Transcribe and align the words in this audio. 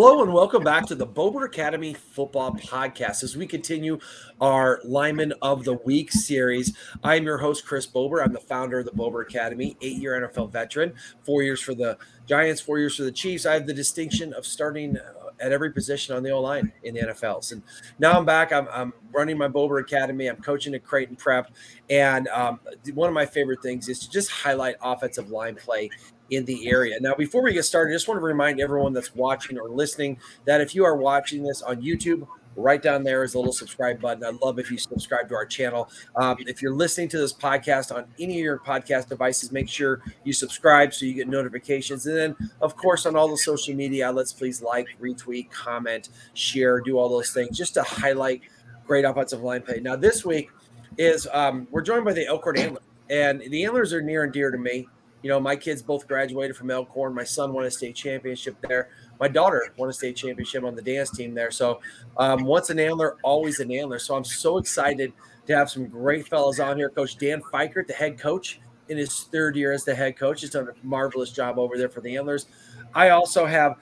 Hello 0.00 0.22
and 0.22 0.32
welcome 0.32 0.62
back 0.62 0.86
to 0.86 0.94
the 0.94 1.04
Bober 1.04 1.44
Academy 1.44 1.92
Football 1.92 2.52
Podcast 2.52 3.24
as 3.24 3.36
we 3.36 3.48
continue 3.48 3.98
our 4.40 4.80
Lineman 4.84 5.32
of 5.42 5.64
the 5.64 5.74
Week 5.84 6.12
series. 6.12 6.72
I'm 7.02 7.24
your 7.24 7.36
host, 7.36 7.66
Chris 7.66 7.84
Bober. 7.84 8.22
I'm 8.22 8.32
the 8.32 8.38
founder 8.38 8.78
of 8.78 8.84
the 8.84 8.92
Bober 8.92 9.22
Academy, 9.22 9.76
eight 9.80 9.96
year 9.96 10.12
NFL 10.12 10.52
veteran, 10.52 10.94
four 11.24 11.42
years 11.42 11.60
for 11.60 11.74
the 11.74 11.98
Giants, 12.26 12.60
four 12.60 12.78
years 12.78 12.94
for 12.94 13.02
the 13.02 13.10
Chiefs. 13.10 13.44
I 13.44 13.54
have 13.54 13.66
the 13.66 13.74
distinction 13.74 14.32
of 14.34 14.46
starting 14.46 14.96
at 15.40 15.50
every 15.50 15.72
position 15.72 16.14
on 16.14 16.22
the 16.22 16.30
O 16.30 16.40
line 16.40 16.72
in 16.84 16.94
the 16.94 17.00
NFLs. 17.00 17.50
And 17.50 17.64
now 17.98 18.16
I'm 18.16 18.24
back. 18.24 18.52
I'm, 18.52 18.68
I'm 18.72 18.92
running 19.10 19.36
my 19.36 19.48
Bober 19.48 19.78
Academy. 19.78 20.28
I'm 20.28 20.36
coaching 20.36 20.74
at 20.74 20.84
Creighton 20.84 21.16
Prep. 21.16 21.50
And 21.90 22.28
um, 22.28 22.60
one 22.94 23.08
of 23.08 23.14
my 23.14 23.26
favorite 23.26 23.62
things 23.62 23.88
is 23.88 23.98
to 23.98 24.10
just 24.10 24.30
highlight 24.30 24.76
offensive 24.80 25.30
line 25.30 25.56
play 25.56 25.90
in 26.30 26.44
the 26.44 26.68
area. 26.68 26.98
Now, 27.00 27.14
before 27.14 27.42
we 27.42 27.52
get 27.52 27.64
started, 27.64 27.92
I 27.92 27.94
just 27.94 28.08
want 28.08 28.18
to 28.20 28.24
remind 28.24 28.60
everyone 28.60 28.92
that's 28.92 29.14
watching 29.14 29.58
or 29.58 29.68
listening 29.68 30.18
that 30.44 30.60
if 30.60 30.74
you 30.74 30.84
are 30.84 30.96
watching 30.96 31.42
this 31.42 31.62
on 31.62 31.82
YouTube, 31.82 32.26
right 32.58 32.82
down 32.82 33.04
there 33.04 33.22
is 33.22 33.34
a 33.34 33.38
little 33.38 33.52
subscribe 33.52 34.00
button. 34.00 34.24
I'd 34.24 34.34
love 34.42 34.58
if 34.58 34.70
you 34.70 34.78
subscribe 34.78 35.28
to 35.28 35.34
our 35.34 35.46
channel. 35.46 35.88
Um, 36.16 36.36
if 36.40 36.60
you're 36.60 36.74
listening 36.74 37.08
to 37.10 37.18
this 37.18 37.32
podcast 37.32 37.94
on 37.94 38.06
any 38.18 38.38
of 38.38 38.44
your 38.44 38.58
podcast 38.58 39.08
devices, 39.08 39.52
make 39.52 39.68
sure 39.68 40.02
you 40.24 40.32
subscribe 40.32 40.92
so 40.92 41.06
you 41.06 41.14
get 41.14 41.28
notifications. 41.28 42.06
And 42.06 42.16
then, 42.16 42.36
of 42.60 42.76
course, 42.76 43.06
on 43.06 43.16
all 43.16 43.28
the 43.28 43.38
social 43.38 43.74
media 43.74 44.08
outlets, 44.08 44.32
please 44.32 44.60
like, 44.60 44.88
retweet, 45.00 45.50
comment, 45.50 46.10
share, 46.34 46.80
do 46.80 46.98
all 46.98 47.08
those 47.08 47.30
things 47.32 47.56
just 47.56 47.74
to 47.74 47.82
highlight 47.82 48.42
great 48.86 49.04
offensive 49.04 49.42
line 49.42 49.62
play. 49.62 49.80
Now, 49.80 49.96
this 49.96 50.24
week 50.24 50.50
is 50.96 51.28
um, 51.32 51.68
we're 51.70 51.82
joined 51.82 52.04
by 52.04 52.12
the 52.12 52.26
Elkhorn 52.26 52.58
Antlers, 52.58 52.82
and 53.08 53.40
the 53.40 53.64
Antlers 53.64 53.92
are 53.92 54.02
near 54.02 54.24
and 54.24 54.32
dear 54.32 54.50
to 54.50 54.58
me. 54.58 54.88
You 55.22 55.30
know, 55.30 55.40
my 55.40 55.56
kids 55.56 55.82
both 55.82 56.06
graduated 56.06 56.56
from 56.56 56.70
Elkhorn. 56.70 57.14
My 57.14 57.24
son 57.24 57.52
won 57.52 57.64
a 57.64 57.70
state 57.70 57.96
championship 57.96 58.56
there. 58.68 58.90
My 59.18 59.28
daughter 59.28 59.72
won 59.76 59.88
a 59.88 59.92
state 59.92 60.16
championship 60.16 60.62
on 60.64 60.76
the 60.76 60.82
dance 60.82 61.10
team 61.10 61.34
there. 61.34 61.50
So, 61.50 61.80
um, 62.16 62.44
once 62.44 62.70
an 62.70 62.78
antler, 62.78 63.16
always 63.22 63.58
an 63.58 63.72
antler. 63.72 63.98
So, 63.98 64.14
I'm 64.14 64.24
so 64.24 64.58
excited 64.58 65.12
to 65.46 65.56
have 65.56 65.70
some 65.70 65.86
great 65.86 66.28
fellows 66.28 66.60
on 66.60 66.76
here. 66.76 66.90
Coach 66.90 67.18
Dan 67.18 67.42
Feickert, 67.42 67.88
the 67.88 67.94
head 67.94 68.18
coach 68.18 68.60
in 68.88 68.96
his 68.96 69.24
third 69.24 69.56
year 69.56 69.72
as 69.72 69.84
the 69.84 69.94
head 69.94 70.16
coach, 70.16 70.42
has 70.42 70.50
done 70.50 70.68
a 70.68 70.86
marvelous 70.86 71.32
job 71.32 71.58
over 71.58 71.76
there 71.76 71.88
for 71.88 72.00
the 72.00 72.16
Antlers. 72.16 72.46
I 72.94 73.10
also 73.10 73.44
have 73.44 73.76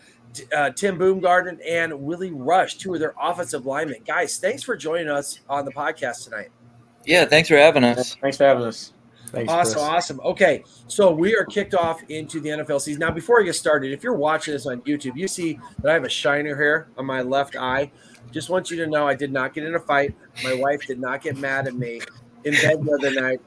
uh, 0.55 0.71
Tim 0.71 0.99
Boomgarden 0.99 1.59
and 1.67 1.93
Willie 2.01 2.33
Rush, 2.33 2.77
two 2.77 2.95
of 2.95 3.01
their 3.01 3.15
offensive 3.21 3.67
linemen. 3.67 4.03
Guys, 4.07 4.39
thanks 4.39 4.63
for 4.63 4.77
joining 4.77 5.09
us 5.09 5.41
on 5.49 5.65
the 5.65 5.73
podcast 5.73 6.25
tonight. 6.25 6.49
Yeah, 7.05 7.25
thanks 7.25 7.49
for 7.49 7.57
having 7.57 7.85
us. 7.85 8.17
Thanks 8.17 8.37
for 8.37 8.45
having 8.45 8.65
us. 8.65 8.93
Thanks, 9.37 9.53
awesome, 9.53 9.75
Chris. 9.75 9.85
awesome. 9.85 10.21
Okay, 10.25 10.65
so 10.89 11.11
we 11.11 11.37
are 11.37 11.45
kicked 11.45 11.75
off 11.75 12.03
into 12.09 12.41
the 12.41 12.49
NFL 12.49 12.81
season. 12.81 13.01
Now, 13.01 13.11
before 13.11 13.39
I 13.39 13.45
get 13.45 13.55
started, 13.55 13.93
if 13.93 14.03
you're 14.03 14.15
watching 14.15 14.55
this 14.55 14.65
on 14.65 14.81
YouTube, 14.83 15.15
you 15.15 15.29
see 15.29 15.59
that 15.83 15.91
I 15.91 15.93
have 15.93 16.05
a 16.05 16.09
shiner 16.09 16.57
here 16.57 16.89
on 16.97 17.05
my 17.05 17.21
left 17.21 17.55
eye. 17.55 17.91
Just 18.33 18.49
want 18.49 18.71
you 18.71 18.79
to 18.79 18.87
know 18.87 19.07
I 19.07 19.15
did 19.15 19.31
not 19.31 19.53
get 19.53 19.65
in 19.65 19.75
a 19.75 19.81
fight. 19.81 20.15
My 20.43 20.55
wife 20.55 20.87
did 20.87 20.99
not 20.99 21.21
get 21.21 21.37
mad 21.37 21.67
at 21.67 21.75
me 21.75 22.01
in 22.45 22.55
bed 22.55 22.83
the 22.83 22.93
other 22.93 23.21
night. 23.21 23.41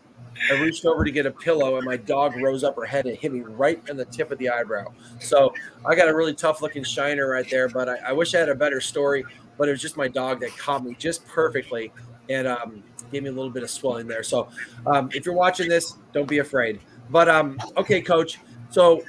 I 0.51 0.61
reached 0.61 0.85
over 0.85 1.03
to 1.03 1.11
get 1.11 1.25
a 1.25 1.31
pillow, 1.31 1.77
and 1.77 1.85
my 1.85 1.97
dog 1.97 2.35
rose 2.37 2.63
up 2.63 2.75
her 2.75 2.85
head 2.85 3.07
and 3.07 3.17
hit 3.17 3.33
me 3.33 3.41
right 3.41 3.81
in 3.89 3.97
the 3.97 4.05
tip 4.05 4.31
of 4.31 4.37
the 4.37 4.49
eyebrow. 4.49 4.93
So 5.19 5.53
I 5.85 5.95
got 5.95 6.07
a 6.07 6.15
really 6.15 6.35
tough 6.35 6.61
looking 6.61 6.83
shiner 6.83 7.27
right 7.27 7.49
there. 7.49 7.67
But 7.67 7.89
I, 7.89 7.95
I 8.09 8.11
wish 8.11 8.35
I 8.35 8.39
had 8.39 8.49
a 8.49 8.55
better 8.55 8.79
story. 8.79 9.25
But 9.57 9.67
it 9.67 9.71
was 9.71 9.81
just 9.81 9.97
my 9.97 10.07
dog 10.07 10.39
that 10.41 10.55
caught 10.55 10.85
me 10.85 10.95
just 10.99 11.27
perfectly. 11.27 11.91
And 12.29 12.47
um, 12.47 12.83
gave 13.11 13.23
me 13.23 13.29
a 13.29 13.33
little 13.33 13.52
bit 13.52 13.63
of 13.63 13.69
swelling 13.69 14.07
there. 14.07 14.23
So 14.23 14.49
um, 14.85 15.09
if 15.13 15.25
you're 15.25 15.35
watching 15.35 15.69
this, 15.69 15.95
don't 16.13 16.27
be 16.27 16.39
afraid. 16.39 16.79
But 17.09 17.29
um, 17.29 17.59
okay, 17.77 18.01
coach. 18.01 18.39
So 18.69 19.03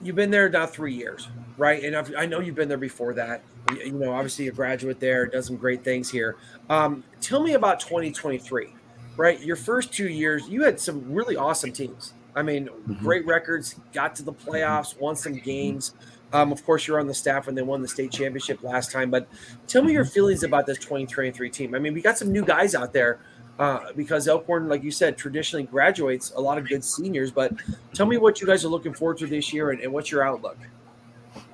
you've 0.00 0.16
been 0.16 0.30
there 0.30 0.48
now 0.48 0.66
three 0.66 0.94
years, 0.94 1.28
right? 1.56 1.82
And 1.82 1.96
I've, 1.96 2.12
i 2.16 2.26
know 2.26 2.40
you've 2.40 2.56
been 2.56 2.68
there 2.68 2.78
before 2.78 3.14
that. 3.14 3.42
You 3.76 3.92
know, 3.92 4.12
obviously 4.12 4.48
a 4.48 4.52
graduate 4.52 4.98
there, 4.98 5.26
does 5.26 5.46
some 5.46 5.56
great 5.56 5.84
things 5.84 6.10
here. 6.10 6.36
Um, 6.68 7.04
tell 7.20 7.42
me 7.42 7.54
about 7.54 7.78
2023, 7.80 8.74
right? 9.16 9.40
Your 9.40 9.56
first 9.56 9.92
two 9.92 10.08
years, 10.08 10.48
you 10.48 10.62
had 10.62 10.80
some 10.80 11.12
really 11.12 11.36
awesome 11.36 11.72
teams. 11.72 12.14
I 12.34 12.42
mean, 12.42 12.66
mm-hmm. 12.66 12.94
great 12.94 13.26
records, 13.26 13.76
got 13.92 14.16
to 14.16 14.22
the 14.22 14.32
playoffs, 14.32 14.98
won 14.98 15.14
some 15.16 15.34
games. 15.34 15.94
Um, 16.32 16.52
of 16.52 16.64
course, 16.64 16.86
you're 16.86 16.98
on 16.98 17.06
the 17.06 17.14
staff 17.14 17.46
when 17.46 17.54
they 17.54 17.62
won 17.62 17.82
the 17.82 17.88
state 17.88 18.10
championship 18.10 18.62
last 18.62 18.90
time. 18.90 19.10
But 19.10 19.28
tell 19.66 19.82
me 19.82 19.92
your 19.92 20.04
mm-hmm. 20.04 20.12
feelings 20.12 20.42
about 20.44 20.66
this 20.66 20.78
2023 20.78 21.50
team. 21.50 21.74
I 21.74 21.78
mean, 21.78 21.94
we 21.94 22.00
got 22.00 22.18
some 22.18 22.32
new 22.32 22.44
guys 22.44 22.74
out 22.74 22.92
there 22.92 23.20
uh, 23.58 23.92
because 23.94 24.28
Elkhorn, 24.28 24.68
like 24.68 24.82
you 24.82 24.90
said, 24.90 25.16
traditionally 25.18 25.64
graduates 25.64 26.32
a 26.36 26.40
lot 26.40 26.58
of 26.58 26.68
good 26.68 26.82
seniors. 26.82 27.30
But 27.30 27.52
tell 27.92 28.06
me 28.06 28.16
what 28.16 28.40
you 28.40 28.46
guys 28.46 28.64
are 28.64 28.68
looking 28.68 28.94
forward 28.94 29.18
to 29.18 29.26
this 29.26 29.52
year 29.52 29.70
and, 29.70 29.80
and 29.80 29.92
what's 29.92 30.10
your 30.10 30.26
outlook? 30.26 30.58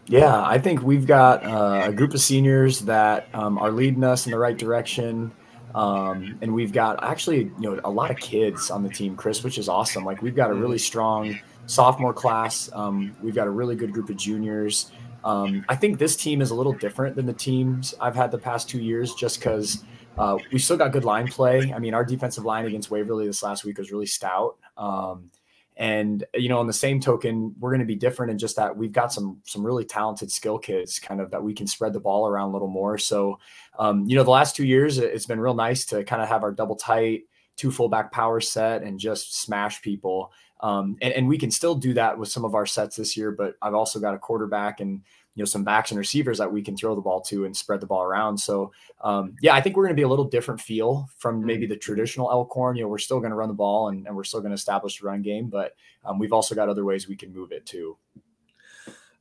Yeah, 0.07 0.43
I 0.43 0.59
think 0.59 0.83
we've 0.83 1.07
got 1.07 1.45
uh, 1.45 1.83
a 1.89 1.93
group 1.93 2.15
of 2.15 2.21
seniors 2.21 2.81
that 2.81 3.29
um, 3.35 3.59
are 3.59 3.71
leading 3.71 4.05
us 4.05 4.27
in 4.27 4.33
the 4.33 4.39
right 4.39 4.57
direction. 4.57 5.33
Um, 5.75 6.39
and 6.41 6.55
we've 6.55 6.73
got 6.73 7.03
actually, 7.05 7.53
you 7.61 7.61
know, 7.61 7.81
a 7.85 7.91
lot 7.91 8.11
of 8.11 8.17
kids 8.17 8.71
on 8.71 8.83
the 8.83 8.89
team, 8.89 9.17
Chris, 9.17 9.45
which 9.45 9.59
is 9.59 9.69
awesome. 9.69 10.05
Like 10.05 10.23
we've 10.23 10.35
got 10.35 10.51
a 10.51 10.55
really 10.55 10.77
mm-hmm. 10.77 10.79
strong 10.79 11.41
sophomore 11.69 12.15
class. 12.15 12.71
Um, 12.73 13.15
we've 13.23 13.35
got 13.35 13.47
a 13.47 13.51
really 13.51 13.77
good 13.77 13.93
group 13.93 14.11
of 14.11 14.17
juniors. 14.17 14.91
Um, 15.23 15.65
I 15.69 15.77
think 15.77 15.99
this 15.99 16.17
team 16.17 16.41
is 16.41 16.51
a 16.51 16.55
little 16.55 16.73
different 16.73 17.15
than 17.15 17.27
the 17.27 17.33
teams 17.33 17.95
I've 18.01 18.17
had 18.17 18.31
the 18.31 18.39
past 18.39 18.69
two 18.69 18.81
years, 18.81 19.15
just 19.15 19.39
because 19.39 19.85
uh, 20.17 20.39
we 20.53 20.59
still 20.59 20.77
got 20.77 20.93
good 20.93 21.05
line 21.05 21.29
play. 21.29 21.73
I 21.73 21.79
mean, 21.79 21.95
our 21.95 22.05
defensive 22.05 22.45
line 22.45 22.65
against 22.67 22.91
Waverly 22.91 23.27
this 23.27 23.43
last 23.43 23.65
week 23.65 23.79
was 23.79 23.93
really 23.93 24.07
stout. 24.07 24.57
Um, 24.77 25.31
and 25.77 26.25
you 26.35 26.49
know, 26.49 26.59
on 26.59 26.67
the 26.67 26.73
same 26.73 26.99
token, 26.99 27.55
we're 27.61 27.71
going 27.71 27.81
to 27.81 27.87
be 27.87 27.95
different 27.95 28.33
in 28.33 28.39
just 28.39 28.57
that 28.57 28.77
we've 28.77 28.93
got 28.93 29.13
some 29.13 29.41
some 29.45 29.65
really 29.65 29.85
talented 29.85 30.31
skill 30.33 30.59
kids, 30.59 30.99
kind 30.99 31.21
of 31.21 31.31
that 31.31 31.43
we 31.43 31.55
can 31.55 31.67
spread 31.67 31.93
the 31.93 32.01
ball 32.01 32.27
around 32.27 32.49
a 32.49 32.53
little 32.53 32.69
more. 32.69 32.99
So, 32.99 33.39
um, 33.79 34.05
you 34.07 34.17
know, 34.17 34.25
the 34.25 34.31
last 34.31 34.57
two 34.57 34.67
years, 34.67 34.99
it's 34.99 35.27
been 35.27 35.39
real 35.39 35.55
nice 35.55 35.85
to 35.87 36.03
kind 36.03 36.21
of 36.21 36.29
have 36.29 36.43
our 36.43 36.51
double 36.51 36.75
tight, 36.75 37.25
two 37.57 37.71
fullback 37.71 38.11
power 38.11 38.41
set, 38.41 38.83
and 38.83 38.99
just 38.99 39.41
smash 39.41 39.81
people. 39.81 40.33
Um, 40.61 40.97
and, 41.01 41.13
and, 41.13 41.29
we 41.29 41.39
can 41.39 41.53
still 41.53 41.77
do 41.77 41.95
that 41.95 42.19
with 42.19 42.29
some 42.29 42.45
of 42.45 42.57
our 42.57 42.67
sets 42.67 42.97
this 42.97 43.17
year, 43.17 43.31
but 43.31 43.55
I've 43.63 43.75
also 43.75 44.01
got 44.01 44.15
a 44.15 44.19
quarterback 44.19 44.81
and 44.81 45.03
you 45.35 45.43
know 45.43 45.47
some 45.47 45.63
backs 45.63 45.93
and 45.93 45.99
receivers 45.99 46.39
that 46.39 46.53
we 46.53 46.63
can 46.63 46.77
throw 46.77 46.97
the 46.97 47.01
ball 47.01 47.21
to 47.21 47.45
and 47.45 47.57
spread 47.57 47.81
the 47.81 47.87
ball 47.87 48.03
around. 48.03 48.39
So 48.39 48.73
um, 49.03 49.37
yeah, 49.41 49.55
I 49.55 49.61
think 49.61 49.77
we're 49.77 49.85
going 49.85 49.95
to 49.95 50.01
be 50.01 50.03
a 50.03 50.09
little 50.09 50.25
different 50.25 50.61
feel 50.61 51.09
from 51.17 51.45
maybe 51.45 51.65
the 51.65 51.77
traditional 51.77 52.29
Elkhorn. 52.29 52.75
You 52.75 52.83
know, 52.83 52.89
we're 52.89 52.99
still 52.99 53.21
going 53.21 53.31
to 53.31 53.37
run 53.37 53.49
the 53.49 53.55
ball 53.55 53.89
and, 53.89 54.05
and, 54.09 54.17
we're 54.17 54.25
still 54.25 54.41
going 54.41 54.51
to 54.51 54.57
establish 54.57 54.99
the 54.99 55.07
run 55.07 55.23
game, 55.23 55.49
but 55.49 55.77
um, 56.05 56.19
we've 56.19 56.33
also 56.33 56.57
got 56.57 56.69
other 56.69 56.85
ways 56.85 57.07
we 57.07 57.15
can 57.15 57.33
move 57.33 57.53
it 57.53 57.65
too. 57.65 57.97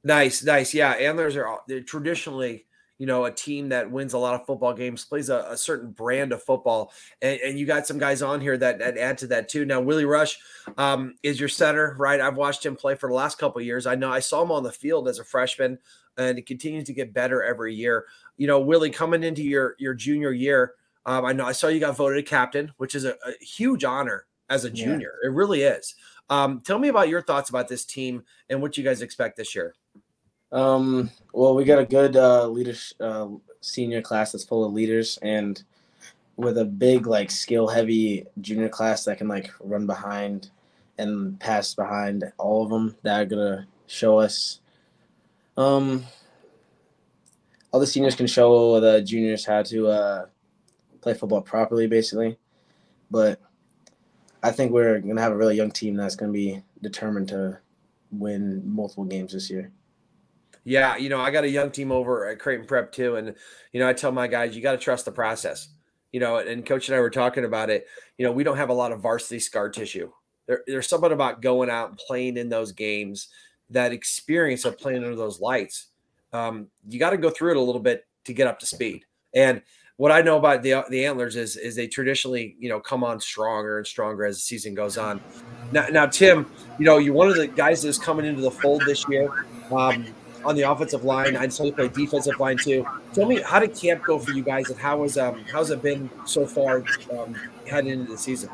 Nice, 0.03 0.43
nice, 0.43 0.73
yeah. 0.73 0.91
Antlers 0.91 1.35
are 1.35 1.59
traditionally 1.85 2.65
you 2.97 3.05
know, 3.05 3.25
a 3.25 3.31
team 3.31 3.69
that 3.69 3.91
wins 3.91 4.13
a 4.13 4.17
lot 4.17 4.33
of 4.33 4.45
football 4.45 4.73
games, 4.73 5.05
plays 5.05 5.29
a, 5.29 5.45
a 5.49 5.57
certain 5.57 5.91
brand 5.91 6.31
of 6.31 6.41
football. 6.41 6.91
And, 7.21 7.39
and, 7.41 7.59
you 7.59 7.65
got 7.65 7.85
some 7.85 7.99
guys 7.99 8.21
on 8.21 8.41
here 8.41 8.57
that, 8.57 8.79
that, 8.79 8.97
add 8.97 9.19
to 9.19 9.27
that 9.27 9.49
too. 9.49 9.65
Now, 9.65 9.81
Willie 9.81 10.05
Rush 10.05 10.39
um, 10.77 11.15
is 11.21 11.39
your 11.39 11.49
center, 11.49 11.95
right? 11.99 12.19
I've 12.19 12.37
watched 12.37 12.65
him 12.65 12.75
play 12.75 12.95
for 12.95 13.09
the 13.09 13.15
last 13.15 13.37
couple 13.37 13.61
years. 13.61 13.85
I 13.85 13.95
know 13.95 14.11
I 14.11 14.19
saw 14.19 14.41
him 14.41 14.51
on 14.51 14.63
the 14.63 14.71
field 14.71 15.07
as 15.07 15.19
a 15.19 15.23
freshman, 15.23 15.77
and 16.17 16.39
it 16.39 16.47
continues 16.47 16.85
to 16.85 16.93
get 16.93 17.13
better 17.13 17.43
every 17.43 17.75
year. 17.75 18.05
You 18.37 18.47
know, 18.47 18.59
Willie, 18.59 18.89
coming 18.89 19.23
into 19.23 19.43
your 19.43 19.75
your 19.77 19.93
junior 19.93 20.31
year, 20.31 20.73
um, 21.05 21.25
I 21.25 21.33
know 21.33 21.45
I 21.45 21.51
saw 21.51 21.67
you 21.67 21.79
got 21.79 21.95
voted 21.95 22.19
a 22.19 22.23
captain, 22.23 22.71
which 22.77 22.95
is 22.95 23.05
a, 23.05 23.11
a 23.25 23.43
huge 23.43 23.83
honor 23.83 24.25
as 24.49 24.65
a 24.65 24.69
junior. 24.69 25.13
Yeah. 25.23 25.29
It 25.29 25.33
really 25.33 25.61
is. 25.61 25.95
Um, 26.29 26.61
tell 26.61 26.79
me 26.79 26.89
about 26.89 27.09
your 27.09 27.21
thoughts 27.21 27.49
about 27.49 27.67
this 27.67 27.85
team 27.85 28.23
and 28.49 28.61
what 28.61 28.77
you 28.77 28.83
guys 28.83 29.01
expect 29.01 29.37
this 29.37 29.55
year. 29.55 29.75
Um, 30.51 31.11
well, 31.33 31.55
we 31.55 31.65
got 31.65 31.79
a 31.79 31.85
good 31.85 32.15
uh, 32.15 32.47
leadership 32.47 32.97
uh, 32.99 33.27
senior 33.61 34.01
class 34.01 34.31
that's 34.31 34.45
full 34.45 34.63
of 34.63 34.73
leaders, 34.73 35.19
and 35.21 35.61
with 36.37 36.57
a 36.57 36.65
big 36.65 37.07
like 37.07 37.31
skill 37.31 37.67
heavy 37.67 38.25
junior 38.41 38.69
class 38.69 39.05
that 39.05 39.17
can 39.17 39.27
like 39.27 39.51
run 39.59 39.85
behind 39.85 40.51
and 40.97 41.39
pass 41.39 41.73
behind 41.73 42.23
all 42.37 42.63
of 42.63 42.69
them 42.69 42.95
that 43.03 43.21
are 43.21 43.25
gonna 43.25 43.67
show 43.87 44.19
us. 44.19 44.61
Um, 45.57 46.05
all 47.71 47.79
the 47.79 47.87
seniors 47.87 48.15
can 48.15 48.27
show 48.27 48.79
the 48.79 49.01
juniors 49.01 49.45
how 49.45 49.63
to 49.63 49.87
uh, 49.87 50.25
play 51.01 51.13
football 51.13 51.41
properly, 51.41 51.87
basically. 51.87 52.37
But 53.11 53.41
I 54.43 54.51
think 54.51 54.71
we're 54.71 54.99
gonna 54.99 55.21
have 55.21 55.33
a 55.33 55.37
really 55.37 55.55
young 55.55 55.71
team 55.71 55.95
that's 55.95 56.15
gonna 56.15 56.31
be 56.31 56.61
determined 56.81 57.27
to 57.29 57.59
win 58.11 58.61
multiple 58.65 59.05
games 59.05 59.33
this 59.33 59.49
year. 59.49 59.71
Yeah, 60.67 60.97
you 60.97 61.07
know, 61.07 61.21
I 61.21 61.31
got 61.31 61.45
a 61.45 61.49
young 61.49 61.71
team 61.71 61.93
over 61.93 62.27
at 62.27 62.39
Creighton 62.39 62.65
Prep 62.65 62.91
too, 62.91 63.15
and 63.15 63.33
you 63.71 63.79
know, 63.79 63.87
I 63.87 63.93
tell 63.93 64.11
my 64.11 64.27
guys, 64.27 64.53
you 64.53 64.61
got 64.61 64.73
to 64.73 64.77
trust 64.77 65.05
the 65.05 65.13
process. 65.13 65.69
You 66.11 66.19
know, 66.19 66.39
and 66.39 66.65
Coach 66.65 66.89
and 66.89 66.97
I 66.97 66.99
were 66.99 67.09
talking 67.09 67.45
about 67.45 67.69
it. 67.69 67.87
You 68.17 68.25
know, 68.25 68.33
we 68.33 68.43
don't 68.43 68.57
have 68.57 68.67
a 68.67 68.73
lot 68.73 68.91
of 68.91 68.99
varsity 68.99 69.39
scar 69.39 69.69
tissue. 69.69 70.11
There, 70.45 70.63
there's 70.67 70.89
something 70.89 71.13
about 71.13 71.41
going 71.41 71.69
out 71.69 71.91
and 71.91 71.97
playing 71.97 72.35
in 72.35 72.49
those 72.49 72.73
games, 72.73 73.29
that 73.69 73.93
experience 73.93 74.65
of 74.65 74.77
playing 74.77 75.05
under 75.05 75.15
those 75.15 75.39
lights. 75.39 75.87
Um, 76.33 76.67
you 76.89 76.99
got 76.99 77.11
to 77.11 77.17
go 77.17 77.29
through 77.29 77.51
it 77.51 77.57
a 77.57 77.61
little 77.61 77.79
bit 77.79 78.05
to 78.25 78.33
get 78.33 78.45
up 78.45 78.59
to 78.59 78.65
speed. 78.65 79.05
And 79.33 79.61
what 79.95 80.11
I 80.11 80.21
know 80.21 80.35
about 80.35 80.63
the 80.63 80.83
the 80.89 81.05
antlers 81.05 81.37
is 81.37 81.55
is 81.55 81.77
they 81.77 81.87
traditionally 81.87 82.57
you 82.59 82.67
know 82.67 82.81
come 82.81 83.05
on 83.05 83.21
stronger 83.21 83.77
and 83.77 83.87
stronger 83.87 84.25
as 84.25 84.35
the 84.35 84.41
season 84.41 84.75
goes 84.75 84.97
on. 84.97 85.21
Now, 85.71 85.87
now 85.87 86.07
Tim, 86.07 86.45
you 86.77 86.83
know 86.83 86.97
you're 86.97 87.13
one 87.13 87.29
of 87.29 87.37
the 87.37 87.47
guys 87.47 87.83
that's 87.83 87.97
coming 87.97 88.25
into 88.25 88.41
the 88.41 88.51
fold 88.51 88.83
this 88.85 89.07
year. 89.07 89.29
Um, 89.71 90.05
on 90.47 90.55
the 90.55 90.61
offensive 90.61 91.03
line. 91.03 91.35
I 91.35 91.49
saw 91.49 91.65
you 91.65 91.73
play 91.73 91.89
defensive 91.89 92.39
line 92.39 92.57
too. 92.57 92.87
Tell 93.13 93.27
me, 93.27 93.41
how 93.41 93.59
did 93.59 93.75
camp 93.75 94.03
go 94.03 94.17
for 94.17 94.31
you 94.31 94.41
guys, 94.41 94.69
and 94.69 94.79
how 94.79 94.99
was 94.99 95.17
um 95.17 95.43
how's 95.51 95.69
it 95.69 95.81
been 95.81 96.09
so 96.25 96.47
far 96.47 96.83
um, 97.11 97.35
heading 97.67 97.91
into 97.91 98.11
the 98.11 98.17
season? 98.17 98.49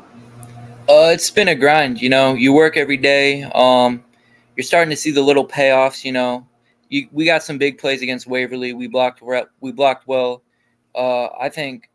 Uh, 0.90 1.12
it's 1.14 1.30
been 1.30 1.48
a 1.48 1.56
grind. 1.56 2.02
You 2.02 2.10
know, 2.10 2.34
you 2.34 2.52
work 2.52 2.76
every 2.76 2.98
day. 2.98 3.44
Um, 3.44 4.04
you're 4.58 4.64
starting 4.64 4.90
to 4.90 4.98
see 4.98 5.12
the 5.12 5.22
little 5.22 5.48
payoffs. 5.48 6.04
You 6.04 6.12
know, 6.12 6.48
you, 6.90 7.08
we 7.12 7.26
got 7.26 7.44
some 7.44 7.60
big 7.60 7.78
plays 7.78 8.02
against 8.02 8.26
Waverly. 8.28 8.74
We 8.74 8.88
blocked 8.88 9.22
we 9.62 9.72
blocked 9.72 10.08
well. 10.08 10.42
Uh, 10.96 11.28
I 11.40 11.50
think 11.50 11.90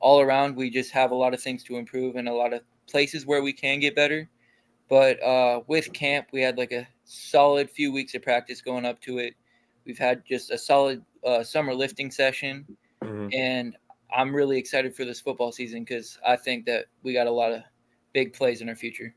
all 0.00 0.20
around 0.20 0.56
we 0.56 0.68
just 0.68 0.90
have 0.90 1.12
a 1.12 1.14
lot 1.14 1.32
of 1.32 1.40
things 1.40 1.62
to 1.64 1.76
improve 1.76 2.16
and 2.16 2.28
a 2.28 2.34
lot 2.34 2.52
of 2.52 2.60
places 2.88 3.24
where 3.24 3.42
we 3.42 3.52
can 3.52 3.78
get 3.80 3.94
better. 3.94 4.28
But 4.88 5.22
uh, 5.22 5.60
with 5.66 5.92
camp, 5.92 6.28
we 6.32 6.42
had 6.42 6.58
like 6.58 6.72
a 6.72 6.86
solid 7.04 7.70
few 7.70 7.92
weeks 7.92 8.14
of 8.14 8.22
practice 8.22 8.60
going 8.60 8.84
up 8.84 9.00
to 9.02 9.18
it. 9.18 9.34
We've 9.84 9.98
had 9.98 10.24
just 10.24 10.50
a 10.50 10.58
solid 10.58 11.04
uh, 11.24 11.42
summer 11.42 11.74
lifting 11.74 12.10
session, 12.10 12.66
mm-hmm. 13.02 13.28
and 13.32 13.76
I'm 14.14 14.34
really 14.34 14.58
excited 14.58 14.94
for 14.94 15.04
this 15.04 15.20
football 15.20 15.52
season 15.52 15.84
because 15.84 16.18
I 16.26 16.36
think 16.36 16.66
that 16.66 16.86
we 17.02 17.12
got 17.12 17.26
a 17.26 17.30
lot 17.30 17.52
of 17.52 17.62
big 18.12 18.32
plays 18.32 18.60
in 18.60 18.68
our 18.68 18.76
future. 18.76 19.14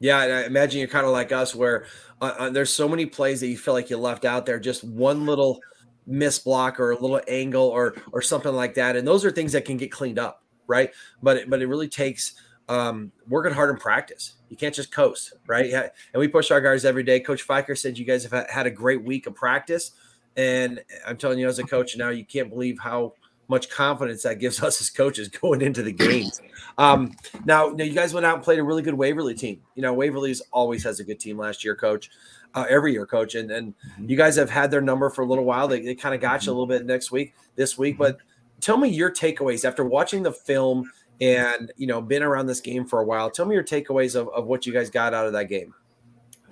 Yeah, 0.00 0.22
and 0.22 0.32
I 0.32 0.44
imagine 0.44 0.80
you're 0.80 0.88
kind 0.88 1.06
of 1.06 1.12
like 1.12 1.32
us, 1.32 1.54
where 1.54 1.86
uh, 2.20 2.34
uh, 2.38 2.50
there's 2.50 2.72
so 2.72 2.88
many 2.88 3.06
plays 3.06 3.40
that 3.40 3.48
you 3.48 3.56
feel 3.56 3.74
like 3.74 3.90
you 3.90 3.96
left 3.96 4.24
out 4.24 4.46
there. 4.46 4.58
Just 4.58 4.84
one 4.84 5.26
little 5.26 5.60
miss 6.06 6.38
block 6.38 6.78
or 6.78 6.90
a 6.90 6.98
little 6.98 7.20
angle 7.28 7.68
or 7.68 7.94
or 8.12 8.20
something 8.20 8.52
like 8.52 8.74
that, 8.74 8.96
and 8.96 9.06
those 9.06 9.24
are 9.24 9.30
things 9.30 9.52
that 9.52 9.64
can 9.64 9.76
get 9.76 9.90
cleaned 9.90 10.18
up, 10.18 10.42
right? 10.66 10.90
But 11.22 11.38
it, 11.38 11.50
but 11.50 11.62
it 11.62 11.66
really 11.66 11.88
takes 11.88 12.34
um, 12.68 13.12
working 13.28 13.52
hard 13.52 13.70
in 13.70 13.76
practice. 13.76 14.34
You 14.48 14.56
can't 14.56 14.74
just 14.74 14.92
coast, 14.92 15.34
right? 15.46 15.68
Yeah, 15.68 15.88
and 16.12 16.20
we 16.20 16.28
push 16.28 16.50
our 16.50 16.60
guys 16.60 16.84
every 16.84 17.02
day. 17.02 17.20
Coach 17.20 17.46
Feickert 17.46 17.78
said 17.78 17.98
you 17.98 18.04
guys 18.04 18.24
have 18.24 18.48
had 18.48 18.66
a 18.66 18.70
great 18.70 19.02
week 19.02 19.26
of 19.26 19.34
practice, 19.34 19.92
and 20.36 20.80
I'm 21.06 21.16
telling 21.16 21.38
you 21.38 21.48
as 21.48 21.58
a 21.58 21.64
coach 21.64 21.96
now, 21.96 22.10
you 22.10 22.24
can't 22.24 22.50
believe 22.50 22.78
how 22.78 23.14
much 23.48 23.68
confidence 23.68 24.22
that 24.22 24.38
gives 24.38 24.62
us 24.62 24.80
as 24.80 24.90
coaches 24.90 25.28
going 25.28 25.62
into 25.62 25.82
the 25.82 25.92
games. 25.92 26.40
Um, 26.78 27.12
now, 27.44 27.68
now, 27.68 27.84
you 27.84 27.92
guys 27.92 28.14
went 28.14 28.26
out 28.26 28.36
and 28.36 28.44
played 28.44 28.58
a 28.58 28.64
really 28.64 28.82
good 28.82 28.94
Waverly 28.94 29.34
team. 29.34 29.60
You 29.74 29.82
know, 29.82 29.92
Waverly's 29.92 30.40
always 30.52 30.82
has 30.84 31.00
a 31.00 31.04
good 31.04 31.20
team 31.20 31.38
last 31.38 31.64
year, 31.64 31.76
coach, 31.76 32.10
uh, 32.54 32.64
every 32.68 32.92
year, 32.92 33.06
coach. 33.06 33.34
And, 33.34 33.50
and 33.50 33.74
mm-hmm. 33.74 34.10
you 34.10 34.16
guys 34.16 34.36
have 34.36 34.50
had 34.50 34.70
their 34.70 34.80
number 34.80 35.10
for 35.10 35.22
a 35.22 35.26
little 35.26 35.44
while. 35.44 35.68
They, 35.68 35.80
they 35.80 35.94
kind 35.94 36.14
of 36.14 36.20
got 36.20 36.44
you 36.44 36.50
a 36.50 36.54
mm-hmm. 36.54 36.60
little 36.60 36.66
bit 36.66 36.86
next 36.86 37.10
week, 37.10 37.34
this 37.54 37.78
week. 37.78 37.98
But 37.98 38.18
tell 38.60 38.76
me 38.76 38.88
your 38.88 39.10
takeaways 39.10 39.64
after 39.64 39.84
watching 39.84 40.22
the 40.22 40.32
film 40.32 40.90
and, 41.20 41.72
you 41.76 41.86
know, 41.86 42.00
been 42.00 42.22
around 42.22 42.46
this 42.46 42.60
game 42.60 42.86
for 42.86 43.00
a 43.00 43.04
while. 43.04 43.30
Tell 43.30 43.46
me 43.46 43.54
your 43.54 43.64
takeaways 43.64 44.14
of, 44.14 44.28
of 44.28 44.46
what 44.46 44.66
you 44.66 44.72
guys 44.72 44.90
got 44.90 45.14
out 45.14 45.26
of 45.26 45.32
that 45.32 45.48
game. 45.48 45.74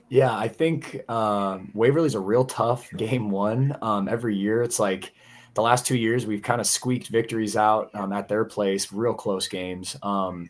Yeah, 0.09 0.37
I 0.37 0.49
think 0.49 1.09
um, 1.11 1.71
Waverly's 1.75 2.15
a 2.15 2.21
real 2.21 2.45
tough 2.45 2.91
game 2.97 3.31
one. 3.31 3.77
Um, 3.83 4.09
every 4.09 4.37
year, 4.37 4.63
it's 4.63 4.79
like– 4.79 5.13
the 5.55 5.63
last 5.63 5.87
two 5.87 5.97
years 5.97 6.27
we've 6.27 6.43
kind 6.43 6.61
of 6.61 6.67
squeaked 6.67 7.09
victories 7.09 7.57
out 7.57 7.91
um, 7.95 8.13
at 8.13 8.29
their 8.29 8.45
place, 8.45 8.93
real 8.93 9.15
close 9.15 9.49
games. 9.49 9.97
Um, 10.03 10.49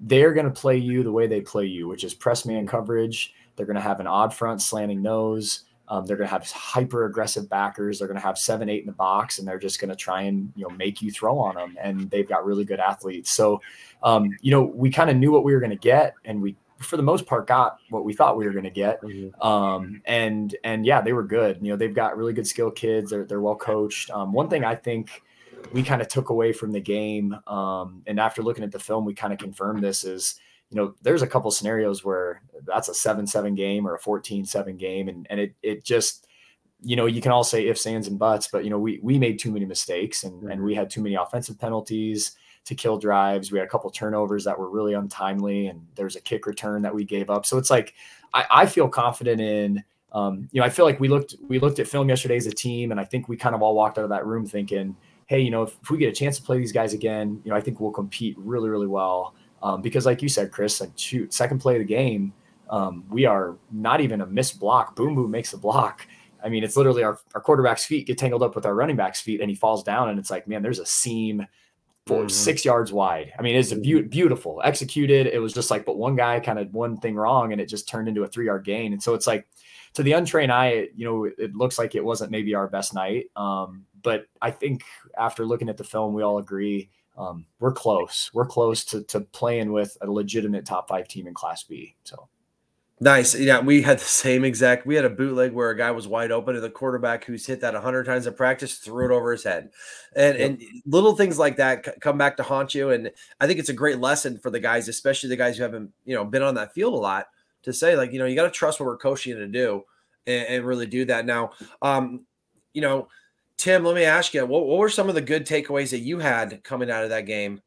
they're 0.00 0.32
going 0.32 0.46
to 0.46 0.60
play 0.60 0.76
you 0.76 1.02
the 1.02 1.12
way 1.12 1.26
they 1.26 1.40
play 1.40 1.66
you, 1.66 1.86
which 1.86 2.04
is 2.04 2.14
press 2.14 2.46
man 2.46 2.66
coverage. 2.66 3.34
They're 3.54 3.66
going 3.66 3.76
to 3.76 3.82
have 3.82 4.00
an 4.00 4.06
odd 4.06 4.34
front 4.34 4.62
slanting 4.62 5.02
nose. 5.02 5.64
Um, 5.90 6.06
they're 6.06 6.16
going 6.16 6.28
to 6.28 6.32
have 6.32 6.48
hyper 6.48 7.04
aggressive 7.04 7.50
backers. 7.50 7.98
They're 7.98 8.08
going 8.08 8.20
to 8.20 8.24
have 8.24 8.38
seven, 8.38 8.68
eight 8.68 8.80
in 8.80 8.86
the 8.86 8.92
box, 8.92 9.38
and 9.38 9.46
they're 9.46 9.58
just 9.58 9.80
going 9.80 9.90
to 9.90 9.96
try 9.96 10.22
and 10.22 10.52
you 10.54 10.66
know 10.66 10.74
make 10.76 11.02
you 11.02 11.10
throw 11.10 11.38
on 11.38 11.56
them. 11.56 11.76
And 11.82 12.08
they've 12.10 12.28
got 12.28 12.46
really 12.46 12.64
good 12.64 12.78
athletes. 12.78 13.32
So, 13.32 13.60
um, 14.04 14.30
you 14.40 14.52
know, 14.52 14.62
we 14.62 14.90
kind 14.90 15.10
of 15.10 15.16
knew 15.16 15.32
what 15.32 15.42
we 15.42 15.52
were 15.52 15.58
going 15.58 15.70
to 15.70 15.76
get, 15.76 16.14
and 16.24 16.40
we 16.40 16.56
for 16.78 16.96
the 16.96 17.02
most 17.02 17.26
part 17.26 17.46
got 17.46 17.78
what 17.90 18.04
we 18.04 18.14
thought 18.14 18.36
we 18.36 18.46
were 18.46 18.52
going 18.52 18.64
to 18.64 18.70
get. 18.70 19.02
Mm-hmm. 19.02 19.42
Um, 19.46 20.00
and 20.06 20.54
and 20.62 20.86
yeah, 20.86 21.00
they 21.00 21.12
were 21.12 21.24
good. 21.24 21.58
You 21.60 21.72
know, 21.72 21.76
they've 21.76 21.94
got 21.94 22.16
really 22.16 22.32
good 22.32 22.46
skill 22.46 22.70
kids. 22.70 23.10
They're 23.10 23.24
they're 23.24 23.40
well 23.40 23.56
coached. 23.56 24.10
Um, 24.10 24.32
one 24.32 24.48
thing 24.48 24.64
I 24.64 24.76
think 24.76 25.22
we 25.72 25.82
kind 25.82 26.00
of 26.00 26.06
took 26.06 26.30
away 26.30 26.52
from 26.52 26.70
the 26.70 26.80
game, 26.80 27.36
um, 27.48 28.02
and 28.06 28.20
after 28.20 28.42
looking 28.42 28.64
at 28.64 28.70
the 28.70 28.78
film, 28.78 29.04
we 29.04 29.14
kind 29.14 29.32
of 29.32 29.38
confirmed 29.38 29.82
this 29.82 30.04
is. 30.04 30.36
You 30.70 30.76
know, 30.76 30.94
there's 31.02 31.22
a 31.22 31.26
couple 31.26 31.50
scenarios 31.50 32.04
where 32.04 32.42
that's 32.64 32.88
a 32.88 32.94
seven-seven 32.94 33.54
game 33.54 33.86
or 33.86 33.96
a 33.96 34.00
14-7 34.00 34.78
game, 34.78 35.08
and 35.08 35.26
and 35.30 35.40
it 35.40 35.54
it 35.62 35.84
just 35.84 36.26
you 36.82 36.96
know, 36.96 37.06
you 37.06 37.20
can 37.20 37.32
all 37.32 37.44
say 37.44 37.66
ifs, 37.66 37.86
ands, 37.86 38.08
and 38.08 38.18
buts, 38.18 38.48
but 38.48 38.64
you 38.64 38.70
know, 38.70 38.78
we 38.78 39.00
we 39.02 39.18
made 39.18 39.38
too 39.38 39.50
many 39.50 39.66
mistakes 39.66 40.24
and, 40.24 40.34
mm-hmm. 40.34 40.50
and 40.50 40.62
we 40.62 40.74
had 40.74 40.90
too 40.90 41.02
many 41.02 41.14
offensive 41.14 41.58
penalties 41.58 42.32
to 42.64 42.74
kill 42.74 42.98
drives. 42.98 43.50
We 43.50 43.58
had 43.58 43.66
a 43.66 43.70
couple 43.70 43.90
turnovers 43.90 44.44
that 44.44 44.58
were 44.58 44.70
really 44.70 44.94
untimely, 44.94 45.66
and 45.68 45.86
there's 45.94 46.16
a 46.16 46.20
kick 46.20 46.46
return 46.46 46.82
that 46.82 46.94
we 46.94 47.04
gave 47.04 47.30
up. 47.30 47.46
So 47.46 47.58
it's 47.58 47.70
like 47.70 47.94
I, 48.32 48.44
I 48.50 48.66
feel 48.66 48.88
confident 48.88 49.40
in. 49.40 49.84
Um, 50.12 50.48
you 50.50 50.60
know, 50.60 50.66
I 50.66 50.70
feel 50.70 50.84
like 50.84 50.98
we 50.98 51.08
looked 51.08 51.36
we 51.48 51.60
looked 51.60 51.78
at 51.78 51.86
film 51.86 52.08
yesterday 52.08 52.36
as 52.36 52.46
a 52.46 52.52
team, 52.52 52.90
and 52.90 53.00
I 53.00 53.04
think 53.04 53.28
we 53.28 53.36
kind 53.36 53.54
of 53.54 53.62
all 53.62 53.74
walked 53.74 53.96
out 53.98 54.04
of 54.04 54.10
that 54.10 54.26
room 54.26 54.44
thinking, 54.44 54.96
hey, 55.26 55.40
you 55.40 55.50
know, 55.50 55.62
if, 55.62 55.76
if 55.82 55.90
we 55.90 55.98
get 55.98 56.08
a 56.08 56.12
chance 56.12 56.36
to 56.36 56.42
play 56.42 56.58
these 56.58 56.72
guys 56.72 56.94
again, 56.94 57.40
you 57.44 57.50
know, 57.50 57.56
I 57.56 57.60
think 57.60 57.78
we'll 57.78 57.92
compete 57.92 58.34
really, 58.36 58.68
really 58.68 58.88
well. 58.88 59.34
Um, 59.62 59.82
because, 59.82 60.06
like 60.06 60.22
you 60.22 60.28
said, 60.28 60.52
Chris, 60.52 60.80
like 60.80 60.92
shoot, 60.96 61.32
second 61.32 61.58
play 61.58 61.74
of 61.74 61.80
the 61.80 61.84
game, 61.84 62.32
um, 62.70 63.04
we 63.10 63.24
are 63.26 63.56
not 63.70 64.00
even 64.00 64.20
a 64.20 64.26
missed 64.26 64.58
block. 64.58 64.96
Boom, 64.96 65.14
boom 65.14 65.30
makes 65.30 65.50
the 65.50 65.58
block. 65.58 66.06
I 66.42 66.48
mean, 66.48 66.64
it's 66.64 66.76
literally 66.76 67.02
our, 67.02 67.18
our 67.34 67.40
quarterback's 67.40 67.84
feet 67.84 68.06
get 68.06 68.16
tangled 68.16 68.42
up 68.42 68.54
with 68.54 68.64
our 68.64 68.74
running 68.74 68.96
back's 68.96 69.20
feet, 69.20 69.40
and 69.40 69.50
he 69.50 69.56
falls 69.56 69.82
down, 69.82 70.08
and 70.08 70.18
it's 70.18 70.30
like, 70.30 70.48
man, 70.48 70.62
there's 70.62 70.78
a 70.78 70.86
seam 70.86 71.46
for 72.06 72.20
mm-hmm. 72.20 72.28
six 72.28 72.64
yards 72.64 72.92
wide. 72.92 73.32
I 73.38 73.42
mean, 73.42 73.56
it's 73.56 73.72
be- 73.72 73.92
mm-hmm. 73.92 74.08
beautiful 74.08 74.60
executed. 74.64 75.26
It 75.26 75.38
was 75.38 75.52
just 75.52 75.70
like, 75.70 75.84
but 75.84 75.98
one 75.98 76.16
guy 76.16 76.40
kind 76.40 76.58
of 76.58 76.72
one 76.72 76.96
thing 76.96 77.14
wrong, 77.14 77.52
and 77.52 77.60
it 77.60 77.66
just 77.66 77.88
turned 77.88 78.08
into 78.08 78.22
a 78.22 78.28
three 78.28 78.46
yard 78.46 78.64
gain. 78.64 78.92
And 78.92 79.02
so 79.02 79.14
it's 79.14 79.26
like, 79.26 79.46
to 79.94 80.02
the 80.02 80.12
untrained 80.12 80.52
eye, 80.52 80.88
you 80.94 81.04
know, 81.04 81.24
it 81.24 81.54
looks 81.54 81.78
like 81.78 81.94
it 81.94 82.04
wasn't 82.04 82.30
maybe 82.30 82.54
our 82.54 82.68
best 82.68 82.94
night. 82.94 83.26
Um, 83.36 83.84
but 84.02 84.26
I 84.40 84.50
think 84.50 84.82
after 85.18 85.44
looking 85.44 85.68
at 85.68 85.76
the 85.76 85.84
film, 85.84 86.14
we 86.14 86.22
all 86.22 86.38
agree 86.38 86.90
um, 87.16 87.46
we're 87.58 87.72
close. 87.72 88.30
We're 88.32 88.46
close 88.46 88.84
to 88.86 89.02
to 89.04 89.20
playing 89.20 89.72
with 89.72 89.96
a 90.00 90.10
legitimate 90.10 90.66
top 90.66 90.88
five 90.88 91.08
team 91.08 91.26
in 91.26 91.34
Class 91.34 91.62
B. 91.62 91.96
So. 92.04 92.28
Nice. 93.02 93.34
Yeah, 93.34 93.60
we 93.60 93.80
had 93.80 93.98
the 93.98 94.04
same 94.04 94.44
exact. 94.44 94.86
We 94.86 94.94
had 94.94 95.06
a 95.06 95.10
bootleg 95.10 95.52
where 95.52 95.70
a 95.70 95.76
guy 95.76 95.90
was 95.90 96.06
wide 96.06 96.30
open, 96.30 96.54
and 96.54 96.62
the 96.62 96.68
quarterback 96.68 97.24
who's 97.24 97.46
hit 97.46 97.62
that 97.62 97.74
hundred 97.74 98.04
times 98.04 98.26
in 98.26 98.34
practice 98.34 98.76
threw 98.76 99.06
it 99.06 99.10
over 99.10 99.32
his 99.32 99.42
head, 99.42 99.70
and 100.14 100.38
yep. 100.38 100.50
and 100.50 100.62
little 100.84 101.16
things 101.16 101.38
like 101.38 101.56
that 101.56 101.86
c- 101.86 101.92
come 102.02 102.18
back 102.18 102.36
to 102.36 102.42
haunt 102.42 102.74
you. 102.74 102.90
And 102.90 103.10
I 103.40 103.46
think 103.46 103.58
it's 103.58 103.70
a 103.70 103.74
great 103.74 104.00
lesson 104.00 104.36
for 104.36 104.50
the 104.50 104.60
guys, 104.60 104.86
especially 104.86 105.30
the 105.30 105.36
guys 105.36 105.56
who 105.56 105.62
haven't 105.62 105.92
you 106.04 106.14
know 106.14 106.26
been 106.26 106.42
on 106.42 106.56
that 106.56 106.74
field 106.74 106.92
a 106.92 106.98
lot, 106.98 107.28
to 107.62 107.72
say 107.72 107.96
like 107.96 108.12
you 108.12 108.18
know 108.18 108.26
you 108.26 108.34
got 108.34 108.44
to 108.44 108.50
trust 108.50 108.78
what 108.78 108.86
we're 108.86 108.98
coaching 108.98 109.32
you 109.32 109.38
to 109.38 109.48
do, 109.48 109.82
and, 110.26 110.46
and, 110.46 110.64
really 110.66 110.86
do 110.86 111.06
that. 111.06 111.24
Now, 111.24 111.52
um, 111.80 112.26
you 112.74 112.82
know, 112.82 113.08
Tim, 113.60 113.84
let 113.84 113.94
me 113.94 114.04
ask 114.04 114.32
you, 114.32 114.46
what, 114.46 114.66
what 114.66 114.78
were 114.78 114.88
some 114.88 115.10
of 115.10 115.14
the 115.14 115.20
good 115.20 115.46
takeaways 115.46 115.90
that 115.90 115.98
you 115.98 116.18
had 116.18 116.64
coming 116.64 116.90
out 116.90 117.04
of 117.04 117.10
that 117.10 117.26
game? 117.26 117.60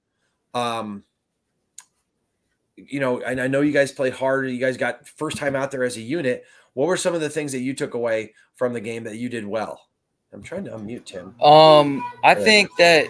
Um, 0.55 1.03
you 2.75 2.99
know, 2.99 3.21
and 3.21 3.39
I 3.39 3.45
know 3.45 3.61
you 3.61 3.71
guys 3.71 3.91
played 3.91 4.13
hard. 4.13 4.49
You 4.49 4.57
guys 4.57 4.75
got 4.75 5.07
first 5.07 5.37
time 5.37 5.55
out 5.55 5.69
there 5.69 5.83
as 5.83 5.95
a 5.97 6.01
unit. 6.01 6.45
What 6.73 6.87
were 6.87 6.97
some 6.97 7.13
of 7.13 7.21
the 7.21 7.29
things 7.29 7.51
that 7.51 7.59
you 7.59 7.75
took 7.75 7.93
away 7.93 8.33
from 8.55 8.73
the 8.73 8.81
game 8.81 9.03
that 9.03 9.17
you 9.17 9.29
did 9.29 9.45
well? 9.45 9.81
I'm 10.33 10.41
trying 10.41 10.65
to 10.65 10.71
unmute 10.71 11.05
Tim. 11.05 11.39
Um, 11.39 12.03
I 12.23 12.33
think 12.33 12.75
that 12.79 13.05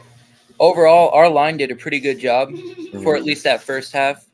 overall 0.59 1.09
our 1.11 1.29
line 1.29 1.55
did 1.55 1.71
a 1.71 1.75
pretty 1.77 2.01
good 2.01 2.19
job 2.19 2.53
for 3.01 3.15
at 3.15 3.23
least 3.23 3.45
that 3.45 3.63
first 3.63 3.93
half, 3.93 4.25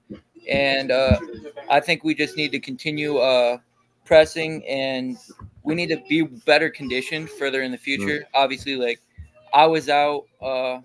and 0.50 0.90
uh, 0.90 1.20
I 1.70 1.82
think 1.82 2.04
we 2.04 2.16
just 2.16 2.36
need 2.36 2.52
to 2.54 2.60
continue 2.60 3.18
uh, 3.18 3.60
pressing, 4.10 4.66
and 4.68 5.18
we 5.62 5.76
need 5.76 5.90
to 5.90 6.02
be 6.10 6.24
better 6.24 6.68
conditioned 6.68 7.30
further 7.30 7.62
in 7.62 7.72
the 7.72 7.78
future. 7.78 8.26
Obviously, 8.34 8.76
like 8.76 9.00
I 9.54 9.68
was 9.68 9.88
out 9.88 10.24
uh, 10.42 10.80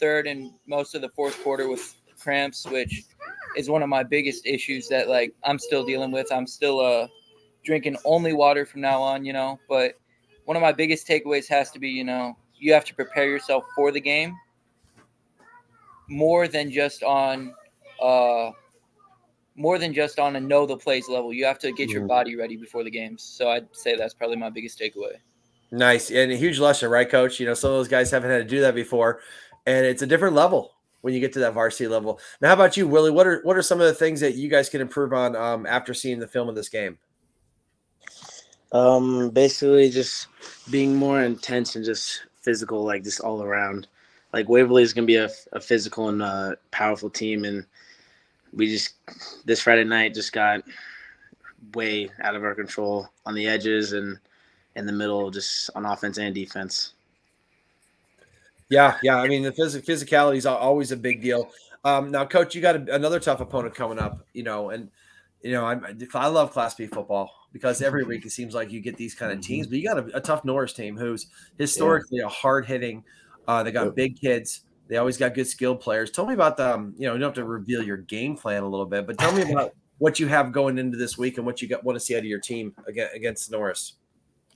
third 0.00 0.26
and 0.26 0.50
most 0.66 0.94
of 0.94 1.02
the 1.02 1.10
fourth 1.10 1.40
quarter 1.44 1.68
with 1.68 1.94
cramps, 2.18 2.64
which 2.66 3.04
is 3.58 3.68
one 3.68 3.82
of 3.82 3.90
my 3.90 4.02
biggest 4.02 4.46
issues 4.46 4.88
that 4.88 5.06
like 5.06 5.34
I'm 5.44 5.58
still 5.58 5.84
dealing 5.84 6.10
with. 6.10 6.32
I'm 6.32 6.46
still 6.46 6.80
uh 6.80 7.08
drinking 7.62 7.98
only 8.06 8.32
water 8.32 8.64
from 8.64 8.80
now 8.80 9.02
on, 9.02 9.22
you 9.22 9.34
know, 9.34 9.60
but 9.68 9.92
one 10.46 10.56
of 10.56 10.62
my 10.62 10.72
biggest 10.72 11.06
takeaways 11.06 11.46
has 11.48 11.70
to 11.72 11.78
be, 11.78 11.90
you 11.90 12.04
know, 12.04 12.38
you 12.58 12.72
have 12.72 12.86
to 12.86 12.94
prepare 12.94 13.28
yourself 13.28 13.64
for 13.76 13.92
the 13.92 14.00
game 14.00 14.34
more 16.08 16.48
than 16.48 16.70
just 16.70 17.02
on 17.02 17.52
uh 18.00 18.50
more 19.62 19.78
than 19.78 19.94
just 19.94 20.18
on 20.18 20.34
a 20.34 20.40
know 20.40 20.66
the 20.66 20.76
plays 20.76 21.08
level. 21.08 21.32
You 21.32 21.44
have 21.44 21.58
to 21.60 21.72
get 21.72 21.88
your 21.88 22.02
mm. 22.02 22.08
body 22.08 22.34
ready 22.34 22.56
before 22.56 22.82
the 22.82 22.90
games. 22.90 23.22
So 23.22 23.48
I'd 23.48 23.68
say 23.70 23.96
that's 23.96 24.12
probably 24.12 24.36
my 24.36 24.50
biggest 24.50 24.78
takeaway. 24.78 25.14
Nice 25.70 26.10
and 26.10 26.32
a 26.32 26.36
huge 26.36 26.58
lesson, 26.58 26.90
right, 26.90 27.08
Coach? 27.08 27.38
You 27.38 27.46
know, 27.46 27.54
some 27.54 27.70
of 27.70 27.76
those 27.76 27.88
guys 27.88 28.10
haven't 28.10 28.30
had 28.30 28.38
to 28.38 28.44
do 28.44 28.60
that 28.60 28.74
before, 28.74 29.20
and 29.64 29.86
it's 29.86 30.02
a 30.02 30.06
different 30.06 30.34
level 30.34 30.72
when 31.00 31.14
you 31.14 31.20
get 31.20 31.32
to 31.34 31.38
that 31.38 31.54
varsity 31.54 31.88
level. 31.88 32.18
Now, 32.40 32.48
how 32.48 32.54
about 32.54 32.76
you, 32.76 32.86
Willie? 32.88 33.12
What 33.12 33.26
are 33.26 33.40
what 33.44 33.56
are 33.56 33.62
some 33.62 33.80
of 33.80 33.86
the 33.86 33.94
things 33.94 34.20
that 34.20 34.34
you 34.34 34.50
guys 34.50 34.68
can 34.68 34.80
improve 34.80 35.14
on 35.14 35.34
um, 35.36 35.64
after 35.64 35.94
seeing 35.94 36.18
the 36.18 36.26
film 36.26 36.48
of 36.48 36.56
this 36.56 36.68
game? 36.68 36.98
Um, 38.72 39.30
basically, 39.30 39.88
just 39.88 40.26
being 40.70 40.96
more 40.96 41.22
intense 41.22 41.76
and 41.76 41.84
just 41.84 42.20
physical, 42.42 42.84
like 42.84 43.04
just 43.04 43.20
all 43.20 43.42
around. 43.42 43.86
Like 44.34 44.48
Waverly 44.48 44.82
is 44.82 44.92
gonna 44.92 45.06
be 45.06 45.16
a, 45.16 45.30
a 45.52 45.60
physical 45.60 46.08
and 46.08 46.20
uh, 46.20 46.56
powerful 46.70 47.08
team, 47.08 47.44
and 47.44 47.64
we 48.52 48.68
just 48.68 48.94
this 49.44 49.60
Friday 49.60 49.84
night 49.84 50.14
just 50.14 50.32
got 50.32 50.62
way 51.74 52.10
out 52.20 52.34
of 52.34 52.44
our 52.44 52.54
control 52.54 53.08
on 53.26 53.34
the 53.34 53.46
edges, 53.46 53.92
and 53.92 54.18
in 54.76 54.86
the 54.86 54.92
middle, 54.92 55.30
just 55.30 55.70
on 55.74 55.84
offense 55.84 56.18
and 56.18 56.34
defense. 56.34 56.94
Yeah, 58.68 58.96
yeah. 59.02 59.16
I 59.16 59.28
mean, 59.28 59.42
the 59.42 59.52
phys- 59.52 59.84
physicality 59.84 60.36
is 60.36 60.46
always 60.46 60.92
a 60.92 60.96
big 60.96 61.20
deal. 61.20 61.50
Um, 61.84 62.10
now, 62.10 62.24
coach, 62.24 62.54
you 62.54 62.62
got 62.62 62.76
a, 62.76 62.94
another 62.94 63.20
tough 63.20 63.40
opponent 63.40 63.74
coming 63.74 63.98
up, 63.98 64.26
you 64.32 64.42
know, 64.42 64.70
and 64.70 64.88
you 65.42 65.52
know, 65.52 65.64
I'm, 65.64 65.84
I 66.14 66.28
love 66.28 66.52
Class 66.52 66.74
B 66.74 66.86
football 66.86 67.30
because 67.52 67.82
every 67.82 68.04
week 68.04 68.24
it 68.24 68.30
seems 68.30 68.54
like 68.54 68.70
you 68.70 68.80
get 68.80 68.96
these 68.96 69.14
kind 69.14 69.32
of 69.32 69.40
teams, 69.40 69.66
but 69.66 69.76
you 69.78 69.86
got 69.86 69.98
a, 69.98 70.16
a 70.16 70.20
tough 70.20 70.44
Norris 70.44 70.72
team 70.72 70.96
who's 70.96 71.26
historically 71.58 72.18
yeah. 72.18 72.26
a 72.26 72.28
hard 72.28 72.64
hitting. 72.64 73.04
Uh, 73.46 73.62
they 73.62 73.72
got 73.72 73.86
yep. 73.86 73.94
big 73.96 74.20
kids. 74.20 74.62
They 74.88 74.96
always 74.96 75.16
got 75.16 75.34
good 75.34 75.46
skilled 75.46 75.80
players. 75.80 76.10
Tell 76.10 76.26
me 76.26 76.34
about 76.34 76.56
them. 76.56 76.94
You 76.96 77.06
know, 77.06 77.14
you 77.14 77.20
don't 77.20 77.28
have 77.28 77.34
to 77.34 77.44
reveal 77.44 77.82
your 77.82 77.96
game 77.96 78.36
plan 78.36 78.62
a 78.62 78.68
little 78.68 78.86
bit, 78.86 79.06
but 79.06 79.18
tell 79.18 79.32
me 79.32 79.50
about 79.50 79.72
what 79.98 80.18
you 80.18 80.26
have 80.26 80.52
going 80.52 80.78
into 80.78 80.98
this 80.98 81.16
week 81.16 81.38
and 81.38 81.46
what 81.46 81.62
you 81.62 81.68
got 81.68 81.84
want 81.84 81.96
to 81.96 82.00
see 82.00 82.14
out 82.14 82.18
of 82.18 82.24
your 82.24 82.40
team 82.40 82.74
against 83.14 83.50
Norris. 83.50 83.94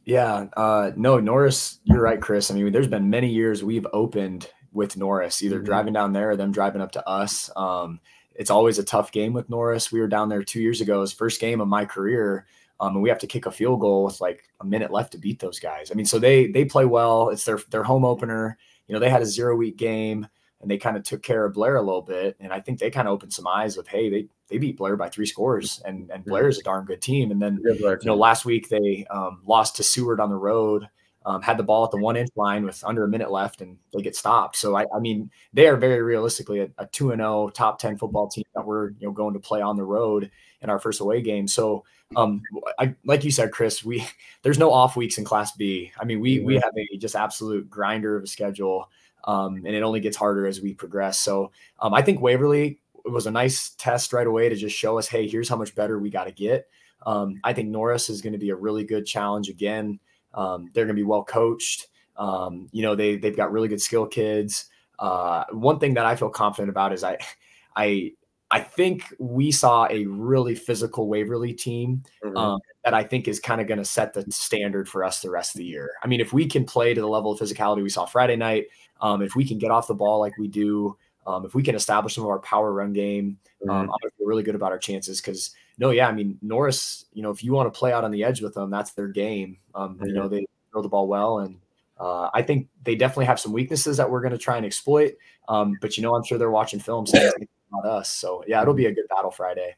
Yeah, 0.04 0.46
uh, 0.56 0.92
no, 0.96 1.18
Norris, 1.18 1.80
you're 1.84 2.00
right, 2.00 2.20
Chris. 2.20 2.50
I 2.50 2.54
mean, 2.54 2.72
there's 2.72 2.86
been 2.86 3.10
many 3.10 3.28
years 3.28 3.64
we've 3.64 3.86
opened 3.92 4.48
with 4.72 4.96
Norris, 4.96 5.42
either 5.42 5.56
mm-hmm. 5.56 5.64
driving 5.64 5.92
down 5.94 6.12
there 6.12 6.30
or 6.30 6.36
them 6.36 6.52
driving 6.52 6.80
up 6.80 6.92
to 6.92 7.08
us. 7.08 7.50
Um, 7.56 8.00
it's 8.34 8.50
always 8.50 8.78
a 8.78 8.84
tough 8.84 9.10
game 9.10 9.32
with 9.32 9.50
Norris. 9.50 9.90
We 9.90 10.00
were 10.00 10.06
down 10.06 10.28
there 10.28 10.42
two 10.42 10.60
years 10.60 10.80
ago, 10.80 11.00
his 11.00 11.12
first 11.12 11.40
game 11.40 11.60
of 11.60 11.68
my 11.68 11.84
career. 11.84 12.46
Um, 12.78 12.94
and 12.94 13.02
we 13.02 13.08
have 13.08 13.18
to 13.20 13.26
kick 13.26 13.46
a 13.46 13.50
field 13.50 13.80
goal 13.80 14.04
with 14.04 14.20
like 14.20 14.42
a 14.60 14.64
minute 14.64 14.90
left 14.90 15.12
to 15.12 15.18
beat 15.18 15.40
those 15.40 15.58
guys. 15.58 15.90
I 15.90 15.94
mean, 15.94 16.06
so 16.06 16.18
they 16.18 16.48
they 16.48 16.64
play 16.64 16.84
well. 16.84 17.30
It's 17.30 17.44
their 17.44 17.58
their 17.70 17.82
home 17.82 18.04
opener. 18.04 18.58
You 18.86 18.94
know, 18.94 19.00
they 19.00 19.10
had 19.10 19.22
a 19.22 19.26
zero 19.26 19.56
week 19.56 19.76
game 19.76 20.28
and 20.60 20.70
they 20.70 20.78
kind 20.78 20.96
of 20.96 21.02
took 21.02 21.22
care 21.22 21.44
of 21.44 21.54
Blair 21.54 21.76
a 21.76 21.82
little 21.82 22.02
bit. 22.02 22.36
And 22.40 22.52
I 22.52 22.60
think 22.60 22.78
they 22.78 22.90
kind 22.90 23.06
of 23.06 23.14
opened 23.14 23.32
some 23.32 23.46
eyes 23.46 23.76
with, 23.76 23.88
hey, 23.88 24.08
they 24.08 24.28
they 24.48 24.58
beat 24.58 24.76
Blair 24.76 24.96
by 24.96 25.08
three 25.08 25.26
scores, 25.26 25.82
and 25.84 26.10
and 26.10 26.24
Blair 26.24 26.48
is 26.48 26.58
a 26.58 26.62
darn 26.62 26.84
good 26.84 27.02
team. 27.02 27.30
And 27.30 27.42
then 27.42 27.60
you 27.64 27.98
know, 28.04 28.14
last 28.16 28.44
week 28.44 28.68
they 28.68 29.06
um, 29.10 29.40
lost 29.44 29.76
to 29.76 29.82
Seward 29.82 30.20
on 30.20 30.30
the 30.30 30.36
road 30.36 30.88
um, 31.26 31.42
had 31.42 31.58
the 31.58 31.64
ball 31.64 31.84
at 31.84 31.90
the 31.90 31.98
one 31.98 32.16
inch 32.16 32.30
line 32.36 32.64
with 32.64 32.82
under 32.84 33.04
a 33.04 33.08
minute 33.08 33.32
left 33.32 33.60
and 33.60 33.76
they 33.92 34.00
get 34.00 34.14
stopped. 34.14 34.56
So 34.56 34.76
I, 34.76 34.86
I 34.94 35.00
mean, 35.00 35.30
they 35.52 35.66
are 35.66 35.76
very 35.76 36.00
realistically 36.00 36.60
a, 36.78 36.86
two 36.86 37.10
and 37.10 37.18
zero 37.18 37.42
oh 37.42 37.50
top 37.50 37.80
ten 37.80 37.98
football 37.98 38.28
team 38.28 38.44
that 38.54 38.64
we're 38.64 38.90
you 38.90 39.08
know 39.08 39.12
going 39.12 39.34
to 39.34 39.40
play 39.40 39.60
on 39.60 39.76
the 39.76 39.82
road 39.82 40.30
in 40.62 40.70
our 40.70 40.78
first 40.78 41.00
away 41.00 41.20
game. 41.20 41.48
So 41.48 41.84
um, 42.14 42.40
I 42.78 42.94
like 43.04 43.24
you 43.24 43.32
said, 43.32 43.50
Chris, 43.50 43.84
we 43.84 44.06
there's 44.42 44.58
no 44.58 44.72
off 44.72 44.96
weeks 44.96 45.18
in 45.18 45.24
Class 45.24 45.52
B. 45.56 45.90
I 46.00 46.04
mean, 46.04 46.20
we 46.20 46.38
we 46.38 46.54
have 46.54 46.72
a 46.76 46.96
just 46.96 47.16
absolute 47.16 47.68
grinder 47.68 48.16
of 48.16 48.22
a 48.22 48.28
schedule, 48.28 48.88
um, 49.24 49.56
and 49.56 49.74
it 49.74 49.82
only 49.82 50.00
gets 50.00 50.16
harder 50.16 50.46
as 50.46 50.60
we 50.60 50.74
progress. 50.74 51.18
So 51.18 51.50
um, 51.80 51.92
I 51.92 52.02
think 52.02 52.20
Waverly 52.20 52.78
was 53.04 53.26
a 53.26 53.32
nice 53.32 53.70
test 53.78 54.12
right 54.12 54.26
away 54.26 54.48
to 54.48 54.54
just 54.54 54.76
show 54.76 54.98
us, 54.98 55.08
hey, 55.08 55.26
here's 55.28 55.48
how 55.48 55.56
much 55.56 55.74
better 55.74 55.98
we 55.98 56.10
got 56.10 56.24
to 56.24 56.32
get. 56.32 56.68
Um, 57.04 57.40
I 57.44 57.52
think 57.52 57.68
Norris 57.68 58.10
is 58.10 58.20
going 58.20 58.32
to 58.32 58.38
be 58.38 58.50
a 58.50 58.56
really 58.56 58.84
good 58.84 59.06
challenge 59.06 59.48
again. 59.48 60.00
Um, 60.36 60.70
they're 60.72 60.84
going 60.84 60.94
to 60.94 61.00
be 61.00 61.04
well 61.04 61.24
coached. 61.24 61.88
Um, 62.16 62.68
you 62.72 62.82
know, 62.82 62.94
they 62.94 63.16
they've 63.16 63.36
got 63.36 63.52
really 63.52 63.68
good 63.68 63.82
skill 63.82 64.06
kids. 64.06 64.66
Uh, 64.98 65.44
one 65.50 65.78
thing 65.78 65.94
that 65.94 66.06
I 66.06 66.16
feel 66.16 66.30
confident 66.30 66.70
about 66.70 66.92
is 66.92 67.04
I, 67.04 67.18
I, 67.76 68.12
I 68.50 68.60
think 68.60 69.12
we 69.18 69.50
saw 69.50 69.86
a 69.90 70.06
really 70.06 70.54
physical 70.54 71.08
Waverly 71.08 71.52
team 71.52 72.04
mm-hmm. 72.24 72.36
um, 72.36 72.60
that 72.84 72.94
I 72.94 73.02
think 73.02 73.26
is 73.26 73.40
kind 73.40 73.60
of 73.60 73.66
going 73.66 73.78
to 73.78 73.84
set 73.84 74.14
the 74.14 74.24
standard 74.30 74.88
for 74.88 75.04
us 75.04 75.20
the 75.20 75.30
rest 75.30 75.54
of 75.54 75.58
the 75.58 75.64
year. 75.64 75.90
I 76.02 76.06
mean, 76.06 76.20
if 76.20 76.32
we 76.32 76.46
can 76.46 76.64
play 76.64 76.94
to 76.94 77.00
the 77.00 77.08
level 77.08 77.32
of 77.32 77.40
physicality 77.40 77.82
we 77.82 77.88
saw 77.88 78.06
Friday 78.06 78.36
night, 78.36 78.66
um, 79.00 79.20
if 79.20 79.34
we 79.34 79.44
can 79.44 79.58
get 79.58 79.72
off 79.72 79.88
the 79.88 79.94
ball 79.94 80.20
like 80.20 80.38
we 80.38 80.46
do, 80.48 80.96
um, 81.26 81.44
if 81.44 81.54
we 81.54 81.62
can 81.62 81.74
establish 81.74 82.14
some 82.14 82.24
of 82.24 82.30
our 82.30 82.38
power 82.38 82.72
run 82.72 82.92
game, 82.92 83.36
um, 83.68 83.68
mm-hmm. 83.68 83.90
I'm 83.90 84.10
feel 84.16 84.26
really 84.26 84.44
good 84.44 84.54
about 84.54 84.70
our 84.70 84.78
chances 84.78 85.20
because 85.20 85.50
no, 85.78 85.90
yeah, 85.90 86.08
I 86.08 86.12
mean 86.12 86.38
Norris. 86.42 87.06
You 87.12 87.22
know, 87.22 87.30
if 87.30 87.44
you 87.44 87.52
want 87.52 87.72
to 87.72 87.78
play 87.78 87.92
out 87.92 88.04
on 88.04 88.10
the 88.10 88.24
edge 88.24 88.40
with 88.40 88.54
them, 88.54 88.70
that's 88.70 88.92
their 88.92 89.08
game. 89.08 89.58
Um. 89.74 89.98
You 90.02 90.12
know, 90.12 90.28
they 90.28 90.46
throw 90.72 90.82
the 90.82 90.88
ball 90.88 91.08
well, 91.08 91.40
and 91.40 91.58
uh, 91.98 92.30
I 92.34 92.42
think 92.42 92.68
they 92.84 92.94
definitely 92.94 93.26
have 93.26 93.40
some 93.40 93.52
weaknesses 93.52 93.96
that 93.96 94.10
we're 94.10 94.20
going 94.20 94.32
to 94.32 94.38
try 94.38 94.56
and 94.56 94.66
exploit. 94.66 95.14
Um, 95.48 95.78
but 95.80 95.96
you 95.96 96.02
know, 96.02 96.14
I'm 96.14 96.24
sure 96.24 96.38
they're 96.38 96.50
watching 96.50 96.80
films, 96.80 97.10
so 97.10 97.32
not 97.72 97.86
us. 97.86 98.10
So 98.10 98.44
yeah, 98.46 98.62
it'll 98.62 98.74
be 98.74 98.86
a 98.86 98.94
good 98.94 99.08
battle 99.08 99.30
Friday. 99.30 99.76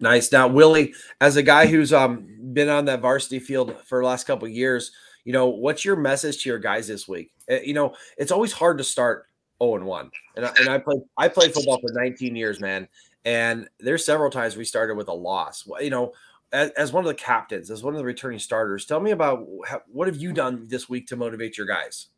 Nice. 0.00 0.32
Now, 0.32 0.48
Willie, 0.48 0.94
as 1.20 1.36
a 1.36 1.42
guy 1.42 1.66
who's 1.66 1.92
um 1.92 2.26
been 2.52 2.68
on 2.68 2.86
that 2.86 3.00
varsity 3.00 3.38
field 3.38 3.76
for 3.84 4.00
the 4.00 4.06
last 4.06 4.26
couple 4.26 4.48
years, 4.48 4.92
you 5.24 5.32
know, 5.32 5.48
what's 5.48 5.84
your 5.84 5.96
message 5.96 6.42
to 6.42 6.48
your 6.48 6.58
guys 6.58 6.88
this 6.88 7.06
week? 7.06 7.32
Eh, 7.48 7.60
you 7.64 7.74
know, 7.74 7.94
it's 8.16 8.32
always 8.32 8.52
hard 8.52 8.78
to 8.78 8.84
start 8.84 9.26
0 9.62 9.76
and 9.76 9.84
1. 9.84 10.10
And 10.36 10.46
I, 10.46 10.52
and 10.58 10.68
I 10.68 10.78
played 10.78 11.02
I 11.18 11.28
played 11.28 11.52
football 11.52 11.78
for 11.80 11.92
19 11.92 12.34
years, 12.34 12.60
man. 12.60 12.88
And 13.24 13.68
there's 13.78 14.04
several 14.04 14.30
times 14.30 14.56
we 14.56 14.64
started 14.64 14.96
with 14.96 15.08
a 15.08 15.14
loss. 15.14 15.68
You 15.80 15.90
know, 15.90 16.12
as, 16.52 16.92
one 16.92 17.04
of 17.04 17.08
the 17.08 17.14
captains, 17.14 17.70
as 17.70 17.82
one 17.82 17.94
of 17.94 17.98
the 17.98 18.04
returning 18.04 18.38
starters, 18.38 18.84
tell 18.84 19.00
me 19.00 19.10
about 19.10 19.46
what 19.88 20.08
have 20.08 20.16
you 20.16 20.32
done 20.32 20.66
this 20.68 20.88
week 20.88 21.06
to 21.08 21.16
motivate 21.16 21.56
your 21.56 21.66
guys? 21.66 22.08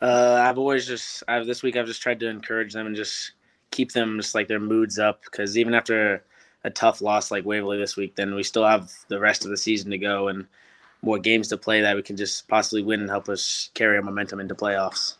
Uh, 0.00 0.42
I've 0.44 0.58
always 0.58 0.86
just 0.86 1.22
I've 1.28 1.46
this 1.46 1.62
week 1.62 1.76
I've 1.76 1.86
just 1.86 2.02
tried 2.02 2.20
to 2.20 2.28
encourage 2.28 2.72
them 2.72 2.86
and 2.86 2.96
just 2.96 3.32
keep 3.70 3.92
them 3.92 4.18
just 4.18 4.34
like 4.34 4.48
their 4.48 4.60
moods 4.60 4.98
up 4.98 5.22
because 5.22 5.56
even 5.56 5.72
after 5.72 6.24
a 6.64 6.70
tough 6.70 7.00
loss 7.00 7.30
like 7.30 7.44
Waverly 7.44 7.78
this 7.78 7.96
week, 7.96 8.16
then 8.16 8.34
we 8.34 8.42
still 8.42 8.66
have 8.66 8.90
the 9.08 9.20
rest 9.20 9.44
of 9.44 9.50
the 9.50 9.56
season 9.56 9.90
to 9.90 9.98
go 9.98 10.28
and 10.28 10.46
more 11.02 11.18
games 11.18 11.48
to 11.48 11.56
play 11.56 11.80
that 11.82 11.94
we 11.94 12.02
can 12.02 12.16
just 12.16 12.48
possibly 12.48 12.82
win 12.82 13.00
and 13.00 13.10
help 13.10 13.28
us 13.28 13.70
carry 13.74 13.96
our 13.96 14.02
momentum 14.02 14.40
into 14.40 14.54
playoffs. 14.54 15.16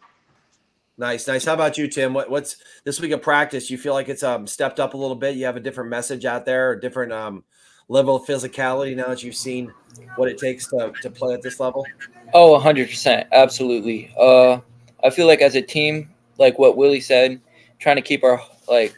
Nice, 0.96 1.26
nice. 1.26 1.44
How 1.44 1.54
about 1.54 1.76
you, 1.76 1.88
Tim? 1.88 2.14
What, 2.14 2.30
what's 2.30 2.56
this 2.84 3.00
week 3.00 3.10
of 3.10 3.20
practice? 3.20 3.68
You 3.68 3.76
feel 3.76 3.94
like 3.94 4.08
it's 4.08 4.22
um 4.22 4.46
stepped 4.46 4.78
up 4.78 4.94
a 4.94 4.96
little 4.96 5.16
bit? 5.16 5.34
You 5.34 5.44
have 5.46 5.56
a 5.56 5.60
different 5.60 5.90
message 5.90 6.24
out 6.24 6.46
there, 6.46 6.72
a 6.72 6.80
different 6.80 7.12
um 7.12 7.42
level 7.88 8.16
of 8.16 8.24
physicality 8.24 8.94
now 8.94 9.08
that 9.08 9.22
you've 9.22 9.34
seen 9.34 9.72
what 10.16 10.28
it 10.28 10.38
takes 10.38 10.68
to, 10.68 10.92
to 11.02 11.10
play 11.10 11.34
at 11.34 11.42
this 11.42 11.60
level? 11.60 11.84
Oh, 12.32 12.58
100%. 12.58 13.26
Absolutely. 13.32 14.12
Uh, 14.18 14.58
I 15.04 15.10
feel 15.10 15.26
like 15.26 15.42
as 15.42 15.54
a 15.54 15.62
team, 15.62 16.10
like 16.38 16.58
what 16.58 16.76
Willie 16.76 17.00
said, 17.00 17.40
trying 17.78 17.96
to 17.96 18.02
keep 18.02 18.24
our 18.24 18.40
like 18.68 18.96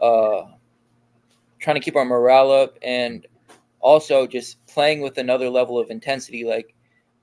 uh 0.00 0.42
trying 1.58 1.76
to 1.76 1.80
keep 1.80 1.96
our 1.96 2.04
morale 2.04 2.50
up 2.50 2.78
and 2.82 3.26
also 3.80 4.26
just 4.26 4.64
playing 4.66 5.00
with 5.00 5.18
another 5.18 5.48
level 5.48 5.78
of 5.78 5.90
intensity 5.90 6.44
like 6.44 6.74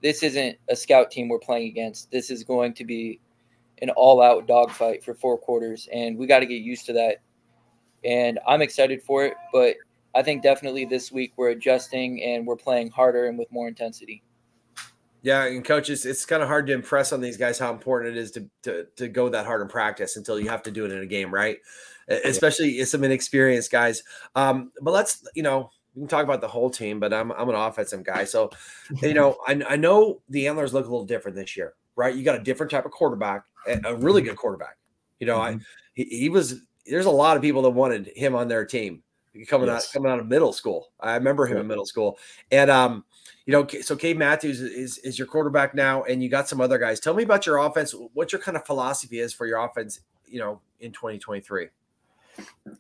this 0.02 0.24
isn't 0.24 0.58
a 0.70 0.76
scout 0.76 1.12
team 1.12 1.28
we're 1.28 1.40
playing 1.40 1.68
against. 1.68 2.12
This 2.12 2.30
is 2.30 2.44
going 2.44 2.74
to 2.76 2.86
be 2.86 3.20
an 3.82 3.90
all-out 3.92 4.48
dogfight 4.48 5.04
for 5.04 5.14
four 5.14 5.38
quarters, 5.38 5.88
and 5.94 6.18
we 6.18 6.28
got 6.28 6.40
to 6.40 6.46
get 6.46 6.62
used 6.62 6.86
to 6.86 6.94
that. 6.94 7.18
And 8.04 8.40
I'm 8.48 8.62
excited 8.62 9.04
for 9.04 9.26
it, 9.26 9.34
but 9.52 9.76
I 10.16 10.24
think 10.24 10.42
definitely 10.42 10.86
this 10.86 11.12
week 11.12 11.34
we're 11.38 11.50
adjusting 11.50 12.24
and 12.24 12.48
we're 12.48 12.56
playing 12.56 12.92
harder 12.92 13.28
and 13.28 13.38
with 13.38 13.52
more 13.52 13.68
intensity. 13.68 14.24
Yeah, 15.22 15.44
and 15.46 15.66
coaches, 15.66 16.06
it's 16.06 16.26
kind 16.26 16.42
of 16.42 16.48
hard 16.48 16.66
to 16.68 16.74
impress 16.74 17.12
on 17.12 17.20
these 17.20 17.36
guys 17.36 17.60
how 17.60 17.74
important 17.74 18.16
it 18.16 18.20
is 18.20 18.32
to, 18.32 18.50
to 18.64 18.88
to 18.96 19.10
go 19.10 19.28
that 19.28 19.46
hard 19.46 19.62
in 19.62 19.68
practice 19.68 20.16
until 20.16 20.40
you 20.40 20.50
have 20.50 20.64
to 20.64 20.72
do 20.72 20.86
it 20.86 20.92
in 20.94 21.00
a 21.00 21.06
game, 21.06 21.34
right? 21.34 21.58
Especially 22.08 22.84
some 22.86 23.04
inexperienced 23.04 23.70
guys. 23.70 24.02
Um, 24.36 24.72
but 24.82 24.92
let's, 24.92 25.28
you 25.36 25.44
know, 25.44 25.72
we 25.94 26.02
can 26.02 26.08
talk 26.08 26.24
about 26.24 26.40
the 26.40 26.48
whole 26.48 26.70
team, 26.70 27.02
but 27.02 27.14
I'm 27.14 27.34
I'm 27.34 27.50
an 27.50 27.56
offensive 27.56 28.04
guy, 28.06 28.24
so 28.24 28.50
you 29.02 29.14
know, 29.14 29.38
I, 29.46 29.62
I 29.68 29.76
know 29.76 30.22
the 30.30 30.48
Antlers 30.48 30.74
look 30.74 30.86
a 30.86 30.90
little 30.90 31.06
different 31.06 31.36
this 31.36 31.58
year, 31.58 31.74
right? 32.00 32.16
You 32.16 32.24
got 32.24 32.40
a 32.40 32.44
different 32.44 32.72
type 32.72 32.86
of 32.86 32.92
quarterback, 32.92 33.44
a 33.84 33.94
really 33.94 34.22
good 34.22 34.38
quarterback. 34.38 34.78
You 35.20 35.28
know, 35.28 35.38
mm-hmm. 35.38 35.58
I 35.58 35.64
he, 35.94 36.06
he, 36.06 36.30
was. 36.30 36.62
There's 36.86 37.06
a 37.06 37.12
lot 37.12 37.36
of 37.36 37.44
people 37.44 37.62
that 37.64 37.72
wanted 37.72 38.10
him 38.16 38.36
on 38.36 38.48
their 38.48 38.66
team 38.66 39.04
coming 39.48 39.68
yes. 39.68 39.86
out 39.86 39.94
coming 39.94 40.12
out 40.12 40.20
of 40.20 40.28
middle 40.28 40.54
school. 40.54 40.88
I 41.02 41.16
remember 41.16 41.46
him 41.46 41.58
yeah. 41.58 41.62
in 41.62 41.68
middle 41.68 41.86
school, 41.86 42.18
and 42.52 42.72
um, 42.72 43.04
you 43.46 43.52
know, 43.52 43.68
so 43.82 43.98
Cade 43.98 44.18
Matthews 44.18 44.62
is 44.62 44.98
is 45.00 45.20
your 45.20 45.28
quarterback 45.28 45.76
now, 45.76 46.04
and 46.04 46.24
you 46.24 46.30
got 46.30 46.48
some 46.48 46.62
other 46.62 46.78
guys. 46.78 47.02
Tell 47.02 47.14
me 47.14 47.24
about 47.24 47.46
your 47.46 47.58
offense. 47.58 47.94
What 48.14 48.32
your 48.32 48.42
kind 48.42 48.56
of 48.56 48.66
philosophy 48.66 49.20
is 49.20 49.34
for 49.34 49.46
your 49.46 49.58
offense, 49.60 50.00
you 50.26 50.40
know, 50.40 50.62
in 50.80 50.94
2023. 50.94 51.68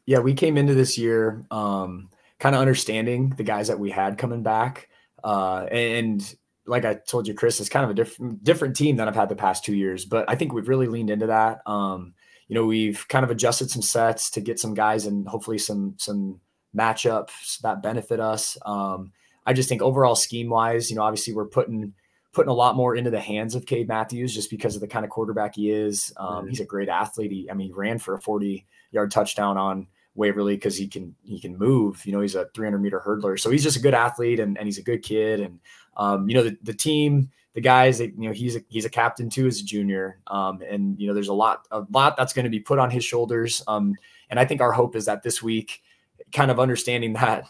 Yeah, 0.05 0.19
we 0.19 0.33
came 0.33 0.57
into 0.57 0.73
this 0.73 0.97
year 0.97 1.45
um, 1.51 2.09
kind 2.39 2.55
of 2.55 2.61
understanding 2.61 3.31
the 3.35 3.43
guys 3.43 3.67
that 3.67 3.77
we 3.77 3.89
had 3.91 4.17
coming 4.17 4.43
back, 4.43 4.87
uh, 5.25 5.65
and 5.69 6.35
like 6.69 6.85
I 6.85 6.93
told 6.93 7.27
you, 7.27 7.33
Chris, 7.33 7.59
it's 7.59 7.69
kind 7.69 7.83
of 7.83 7.89
a 7.89 7.93
different 7.93 8.43
different 8.43 8.75
team 8.75 8.95
than 8.95 9.07
I've 9.07 9.15
had 9.15 9.29
the 9.29 9.35
past 9.35 9.65
two 9.65 9.75
years. 9.75 10.05
But 10.05 10.29
I 10.29 10.35
think 10.35 10.53
we've 10.53 10.69
really 10.69 10.87
leaned 10.87 11.09
into 11.09 11.27
that. 11.27 11.61
Um, 11.65 12.13
you 12.47 12.55
know, 12.55 12.65
we've 12.65 13.05
kind 13.09 13.23
of 13.23 13.31
adjusted 13.31 13.69
some 13.69 13.81
sets 13.81 14.29
to 14.31 14.41
get 14.41 14.59
some 14.59 14.73
guys 14.73 15.05
and 15.05 15.27
hopefully 15.27 15.57
some 15.57 15.95
some 15.97 16.39
matchups 16.75 17.59
that 17.61 17.81
benefit 17.81 18.19
us. 18.19 18.57
Um, 18.65 19.11
I 19.45 19.53
just 19.53 19.67
think 19.67 19.81
overall 19.81 20.15
scheme 20.15 20.49
wise, 20.49 20.89
you 20.89 20.95
know, 20.95 21.03
obviously 21.03 21.33
we're 21.33 21.47
putting 21.47 21.93
putting 22.31 22.49
a 22.49 22.53
lot 22.53 22.75
more 22.75 22.95
into 22.95 23.09
the 23.09 23.19
hands 23.19 23.55
of 23.55 23.65
Cade 23.65 23.87
Matthews 23.87 24.35
just 24.35 24.51
because 24.51 24.75
of 24.75 24.81
the 24.81 24.87
kind 24.87 25.03
of 25.03 25.09
quarterback 25.09 25.55
he 25.55 25.71
is. 25.71 26.13
Um. 26.17 26.47
He's 26.47 26.59
a 26.59 26.65
great 26.65 26.89
athlete. 26.89 27.31
He, 27.31 27.49
I 27.49 27.55
mean, 27.55 27.67
he 27.67 27.73
ran 27.73 27.97
for 27.97 28.13
a 28.13 28.21
40 28.21 28.65
yard 28.91 29.11
touchdown 29.11 29.57
on 29.57 29.87
Waverly 30.15 30.55
because 30.55 30.77
he 30.77 30.87
can 30.87 31.15
he 31.23 31.39
can 31.39 31.57
move. 31.57 32.05
You 32.05 32.11
know, 32.11 32.21
he's 32.21 32.35
a 32.35 32.45
300 32.53 32.79
meter 32.79 33.01
hurdler, 33.05 33.39
so 33.39 33.49
he's 33.49 33.63
just 33.63 33.77
a 33.77 33.81
good 33.81 33.93
athlete 33.93 34.39
and, 34.39 34.57
and 34.57 34.67
he's 34.67 34.77
a 34.77 34.83
good 34.83 35.01
kid. 35.01 35.39
And 35.39 35.59
um, 35.99 36.27
you 36.27 36.33
know, 36.33 36.43
the, 36.43 36.57
the 36.63 36.73
team, 36.73 37.29
the 37.53 37.61
guys 37.61 37.99
that 37.99 38.17
you 38.17 38.27
know, 38.27 38.31
he's 38.31 38.55
a, 38.55 38.61
he's 38.69 38.85
a 38.85 38.89
captain 38.89 39.29
too 39.29 39.45
as 39.45 39.59
a 39.59 39.63
junior. 39.63 40.19
Um, 40.27 40.61
and 40.67 40.99
you 40.99 41.07
know, 41.07 41.13
there's 41.13 41.27
a 41.27 41.33
lot 41.33 41.67
a 41.69 41.83
lot 41.91 42.17
that's 42.17 42.33
going 42.33 42.45
to 42.45 42.49
be 42.49 42.59
put 42.59 42.79
on 42.79 42.89
his 42.89 43.03
shoulders. 43.03 43.61
Um, 43.67 43.95
and 44.29 44.39
I 44.39 44.45
think 44.45 44.61
our 44.61 44.71
hope 44.71 44.95
is 44.95 45.05
that 45.05 45.21
this 45.21 45.43
week, 45.43 45.83
kind 46.31 46.49
of 46.49 46.59
understanding 46.59 47.13
that 47.13 47.45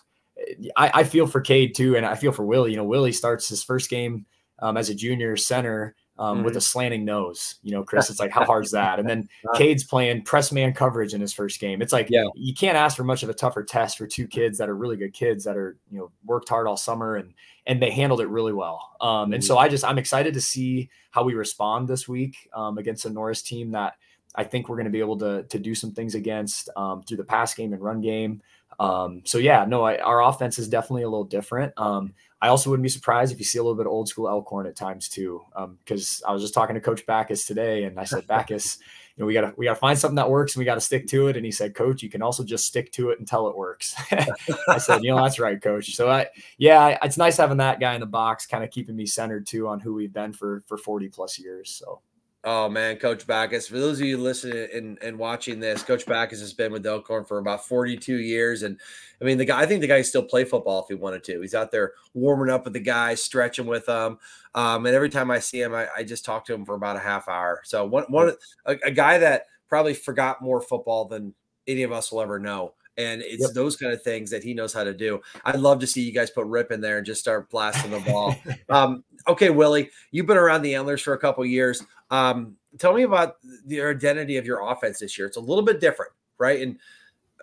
I, 0.76 0.92
I 0.96 1.04
feel 1.04 1.28
for 1.28 1.42
Cade 1.42 1.76
too, 1.76 1.96
and 1.96 2.06
I 2.06 2.16
feel 2.16 2.32
for 2.32 2.46
Willie. 2.46 2.72
You 2.72 2.78
know, 2.78 2.84
Willie 2.84 3.12
starts 3.12 3.48
his 3.48 3.64
first 3.64 3.90
game 3.90 4.26
um, 4.60 4.78
as 4.78 4.90
a 4.90 4.96
junior 4.96 5.38
center 5.38 5.96
um, 6.20 6.38
mm-hmm. 6.38 6.46
with 6.46 6.58
a 6.58 6.62
slanting 6.62 7.06
nose. 7.06 7.56
You 7.64 7.72
know, 7.72 7.84
Chris, 7.84 8.10
it's 8.10 8.20
like 8.20 8.32
how 8.32 8.44
hard 8.44 8.66
is 8.66 8.72
that? 8.72 9.00
And 9.00 9.10
then 9.10 9.28
Cade's 9.56 9.86
playing 9.86 10.24
press 10.24 10.52
man 10.52 10.74
coverage 10.74 11.14
in 11.14 11.22
his 11.22 11.34
first 11.34 11.60
game. 11.60 11.82
It's 11.82 11.94
like 11.94 12.10
yeah. 12.10 12.26
you 12.36 12.54
can't 12.54 12.78
ask 12.78 12.96
for 12.98 13.06
much 13.06 13.24
of 13.24 13.30
a 13.30 13.34
tougher 13.34 13.64
test 13.64 13.98
for 13.98 14.06
two 14.06 14.28
kids 14.28 14.58
that 14.58 14.70
are 14.70 14.76
really 14.76 14.98
good 14.98 15.14
kids 15.14 15.46
that 15.46 15.56
are 15.58 15.78
you 15.90 15.98
know 15.98 16.12
worked 16.26 16.50
hard 16.50 16.68
all 16.68 16.78
summer 16.78 17.16
and 17.16 17.34
and 17.66 17.82
they 17.82 17.90
handled 17.90 18.22
it 18.22 18.28
really 18.28 18.54
well. 18.54 18.92
Um, 19.00 19.10
mm-hmm. 19.10 19.34
And 19.36 19.46
so 19.46 19.58
I 19.58 19.70
just 19.70 19.86
I'm 19.86 19.98
excited 19.98 20.34
to 20.34 20.42
see 20.42 20.90
how 21.12 21.24
we 21.24 21.34
respond 21.34 21.88
this 21.88 22.08
week 22.08 22.36
um, 22.54 22.78
against 22.78 23.06
a 23.06 23.10
Norris 23.10 23.42
team 23.42 23.72
that 23.72 23.96
I 24.36 24.44
think 24.44 24.70
we're 24.70 24.76
going 24.76 24.86
to 24.86 24.92
be 24.92 25.00
able 25.00 25.18
to 25.20 25.44
to 25.44 25.58
do 25.58 25.74
some 25.74 25.92
things 25.92 26.16
against 26.16 26.70
um, 26.76 27.02
through 27.04 27.18
the 27.18 27.24
pass 27.24 27.54
game 27.54 27.72
and 27.72 27.82
run 27.82 28.02
game. 28.02 28.42
Um, 28.80 29.22
so 29.26 29.38
yeah, 29.38 29.66
no, 29.68 29.84
I, 29.84 29.98
our 29.98 30.24
offense 30.24 30.58
is 30.58 30.70
definitely 30.70 31.04
a 31.04 31.10
little 31.10 31.26
different. 31.26 31.74
Um, 31.78 32.14
I 32.42 32.48
also 32.48 32.70
wouldn't 32.70 32.84
be 32.84 32.90
surprised 32.90 33.34
if 33.34 33.40
you 33.40 33.46
see 33.46 33.60
a 33.60 33.62
little 33.62 33.76
bit 33.76 33.86
of 33.86 33.92
old 33.92 34.08
school 34.08 34.30
Elkhorn 34.30 34.66
at 34.66 34.78
times 34.78 35.10
too, 35.10 35.42
because 35.84 36.22
um, 36.24 36.30
I 36.30 36.34
was 36.34 36.42
just 36.42 36.54
talking 36.54 36.76
to 36.76 36.80
Coach 36.80 37.06
Backus 37.06 37.46
today, 37.46 37.84
and 37.84 38.00
I 38.00 38.06
said, 38.06 38.26
Backus, 38.28 38.78
you 39.18 39.22
know, 39.22 39.26
we 39.28 39.34
gotta 39.34 39.54
we 39.58 39.66
gotta 39.66 39.80
find 39.80 40.00
something 40.00 40.16
that 40.16 40.30
works, 40.30 40.56
and 40.56 40.60
we 40.62 40.66
gotta 40.66 40.80
stick 40.80 41.08
to 41.08 41.28
it. 41.28 41.36
And 41.36 41.46
he 41.46 41.52
said, 41.52 41.76
Coach, 41.76 42.02
you 42.02 42.10
can 42.10 42.22
also 42.22 42.46
just 42.46 42.66
stick 42.66 42.94
to 42.94 43.10
it 43.10 43.20
until 43.20 43.50
it 43.50 43.58
works. 43.58 43.94
I 44.70 44.78
said, 44.78 45.04
you 45.04 45.12
know, 45.12 45.22
that's 45.22 45.40
right, 45.40 45.62
Coach. 45.62 45.94
So 45.94 46.10
I, 46.10 46.28
yeah, 46.58 46.98
it's 47.04 47.18
nice 47.18 47.36
having 47.36 47.58
that 47.58 47.82
guy 47.82 47.96
in 47.96 48.00
the 48.00 48.06
box, 48.06 48.46
kind 48.46 48.64
of 48.64 48.72
keeping 48.72 48.96
me 48.96 49.06
centered 49.06 49.46
too 49.46 49.68
on 49.68 49.82
who 49.82 49.94
we've 49.94 50.14
been 50.14 50.32
for 50.32 50.64
for 50.68 50.78
forty 50.78 51.10
plus 51.10 51.38
years. 51.38 51.70
So. 51.72 52.02
Oh 52.46 52.70
man, 52.70 52.96
Coach 52.96 53.28
Backus. 53.28 53.68
For 53.68 53.80
those 53.80 54.00
of 54.00 54.08
you 54.08 54.18
listening 54.18 54.70
and, 54.74 54.98
and 55.02 55.20
watching 55.20 55.60
this, 55.60 55.84
Coach 55.84 56.06
Backus 56.06 56.40
has 56.40 56.54
been 56.54 56.72
with 56.72 56.86
Elkhorn 56.86 57.26
for 57.26 57.38
about 57.38 57.68
42 57.68 58.16
years. 58.16 58.64
And 58.64 58.80
I 59.22 59.26
mean, 59.26 59.38
the 59.38 59.44
guy, 59.44 59.60
I 59.60 59.66
think 59.66 59.82
the 59.82 59.88
guy 59.88 60.02
still 60.04 60.24
play 60.24 60.46
football 60.46 60.82
if 60.82 60.86
he 60.88 60.94
wanted 60.94 61.22
to. 61.26 61.42
He's 61.42 61.54
out 61.54 61.70
there 61.70 61.94
warming 62.14 62.50
up 62.50 62.64
with 62.64 62.72
the 62.72 62.80
guys, 62.80 63.22
stretching 63.22 63.66
with 63.66 63.86
them. 63.88 64.20
Um, 64.56 64.86
and 64.86 64.96
every 64.96 65.10
time 65.10 65.30
I 65.32 65.40
see 65.40 65.62
him, 65.62 65.76
I, 65.76 65.88
I, 65.98 66.04
just 66.04 66.24
talk 66.24 66.46
to 66.46 66.54
him 66.54 66.66
for 66.66 66.76
about 66.76 66.96
a 66.96 67.00
half 67.00 67.28
hour. 67.28 67.62
So 67.66 67.86
one, 67.86 68.06
one 68.06 68.32
a, 68.66 68.78
a, 68.86 68.92
guy 68.92 69.18
that 69.18 69.44
probably 69.68 69.94
forgot 69.94 70.42
more 70.42 70.62
football 70.62 71.06
than 71.06 71.36
any 71.68 71.84
of 71.84 71.92
us 71.92 72.10
will 72.10 72.22
ever 72.22 72.40
know. 72.40 72.74
And 73.00 73.22
it's 73.22 73.44
yep. 73.44 73.54
those 73.54 73.78
kind 73.78 73.94
of 73.94 74.04
things 74.04 74.30
that 74.30 74.44
he 74.44 74.54
knows 74.54 74.74
how 74.74 74.84
to 74.84 74.94
do. 74.94 75.22
I'd 75.46 75.60
love 75.60 75.80
to 75.80 75.88
see 75.88 76.02
you 76.02 76.12
guys 76.12 76.30
put 76.30 76.46
Rip 76.46 76.70
in 76.70 76.82
there 76.82 76.98
and 76.98 77.06
just 77.06 77.22
start 77.22 77.50
blasting 77.50 77.92
the 77.92 78.02
ball. 78.02 78.36
um, 78.70 79.06
okay, 79.28 79.50
Willie, 79.50 79.90
you've 80.12 80.26
been 80.26 80.38
around 80.38 80.64
the 80.64 80.76
Antlers 80.76 81.02
for 81.02 81.14
a 81.14 81.18
couple 81.18 81.46
years. 81.46 81.82
Um, 82.12 82.58
tell 82.78 82.94
me 82.94 83.04
about 83.04 83.38
the 83.66 83.82
identity 83.82 84.36
of 84.36 84.46
your 84.46 84.70
offense 84.70 85.00
this 85.00 85.18
year. 85.18 85.28
It's 85.28 85.38
a 85.38 85.42
little 85.42 85.64
bit 85.64 85.80
different, 85.80 86.12
right? 86.38 86.62
And 86.62 86.78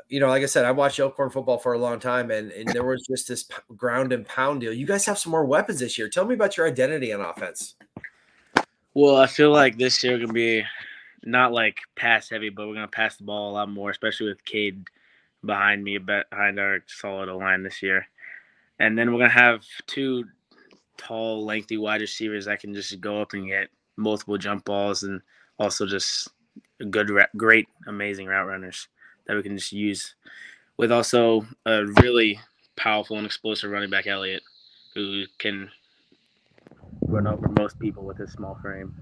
you 0.08 0.20
know, 0.20 0.28
like 0.28 0.42
I 0.42 0.46
said, 0.46 0.64
I 0.64 0.70
watched 0.70 1.00
Elkhorn 1.00 1.30
football 1.30 1.58
for 1.58 1.72
a 1.72 1.78
long 1.78 1.98
time, 1.98 2.30
and 2.30 2.52
and 2.52 2.68
there 2.68 2.84
was 2.84 3.06
just 3.06 3.26
this 3.26 3.48
ground 3.76 4.12
and 4.12 4.26
pound 4.26 4.60
deal. 4.60 4.72
You 4.72 4.86
guys 4.86 5.04
have 5.06 5.18
some 5.18 5.32
more 5.32 5.44
weapons 5.44 5.80
this 5.80 5.98
year. 5.98 6.08
Tell 6.08 6.26
me 6.26 6.34
about 6.34 6.56
your 6.56 6.68
identity 6.68 7.12
on 7.12 7.20
offense. 7.20 7.74
Well, 8.94 9.16
I 9.16 9.26
feel 9.26 9.50
like 9.50 9.78
this 9.78 10.04
year 10.04 10.18
gonna 10.18 10.32
be 10.32 10.64
not 11.24 11.52
like 11.52 11.78
pass 11.96 12.30
heavy, 12.30 12.50
but 12.50 12.68
we're 12.68 12.74
gonna 12.74 12.88
pass 12.88 13.16
the 13.16 13.24
ball 13.24 13.50
a 13.50 13.54
lot 13.54 13.68
more, 13.68 13.90
especially 13.90 14.28
with 14.28 14.44
Cade 14.44 14.86
behind 15.46 15.82
me, 15.82 15.98
behind 15.98 16.58
our 16.58 16.80
solid 16.86 17.32
line 17.32 17.62
this 17.62 17.82
year. 17.82 18.06
And 18.78 18.98
then 18.98 19.12
we're 19.12 19.20
gonna 19.20 19.30
have 19.30 19.64
two 19.86 20.24
tall, 20.96 21.44
lengthy 21.44 21.76
wide 21.76 22.00
receivers 22.00 22.46
that 22.46 22.60
can 22.60 22.74
just 22.74 23.00
go 23.00 23.20
up 23.20 23.32
and 23.32 23.46
get 23.46 23.68
multiple 23.96 24.38
jump 24.38 24.64
balls 24.64 25.02
and 25.02 25.20
also 25.58 25.86
just 25.86 26.28
good, 26.90 27.10
great, 27.36 27.68
amazing 27.86 28.26
route 28.26 28.46
runners 28.46 28.88
that 29.26 29.36
we 29.36 29.42
can 29.42 29.56
just 29.56 29.72
use. 29.72 30.14
With 30.76 30.92
also 30.92 31.46
a 31.64 31.86
really 32.02 32.38
powerful 32.76 33.16
and 33.16 33.26
explosive 33.26 33.70
running 33.70 33.90
back, 33.90 34.06
Elliott, 34.06 34.42
who 34.94 35.24
can 35.38 35.70
run 37.02 37.26
over 37.26 37.48
most 37.58 37.78
people 37.78 38.04
with 38.04 38.18
his 38.18 38.32
small 38.32 38.58
frame. 38.60 38.94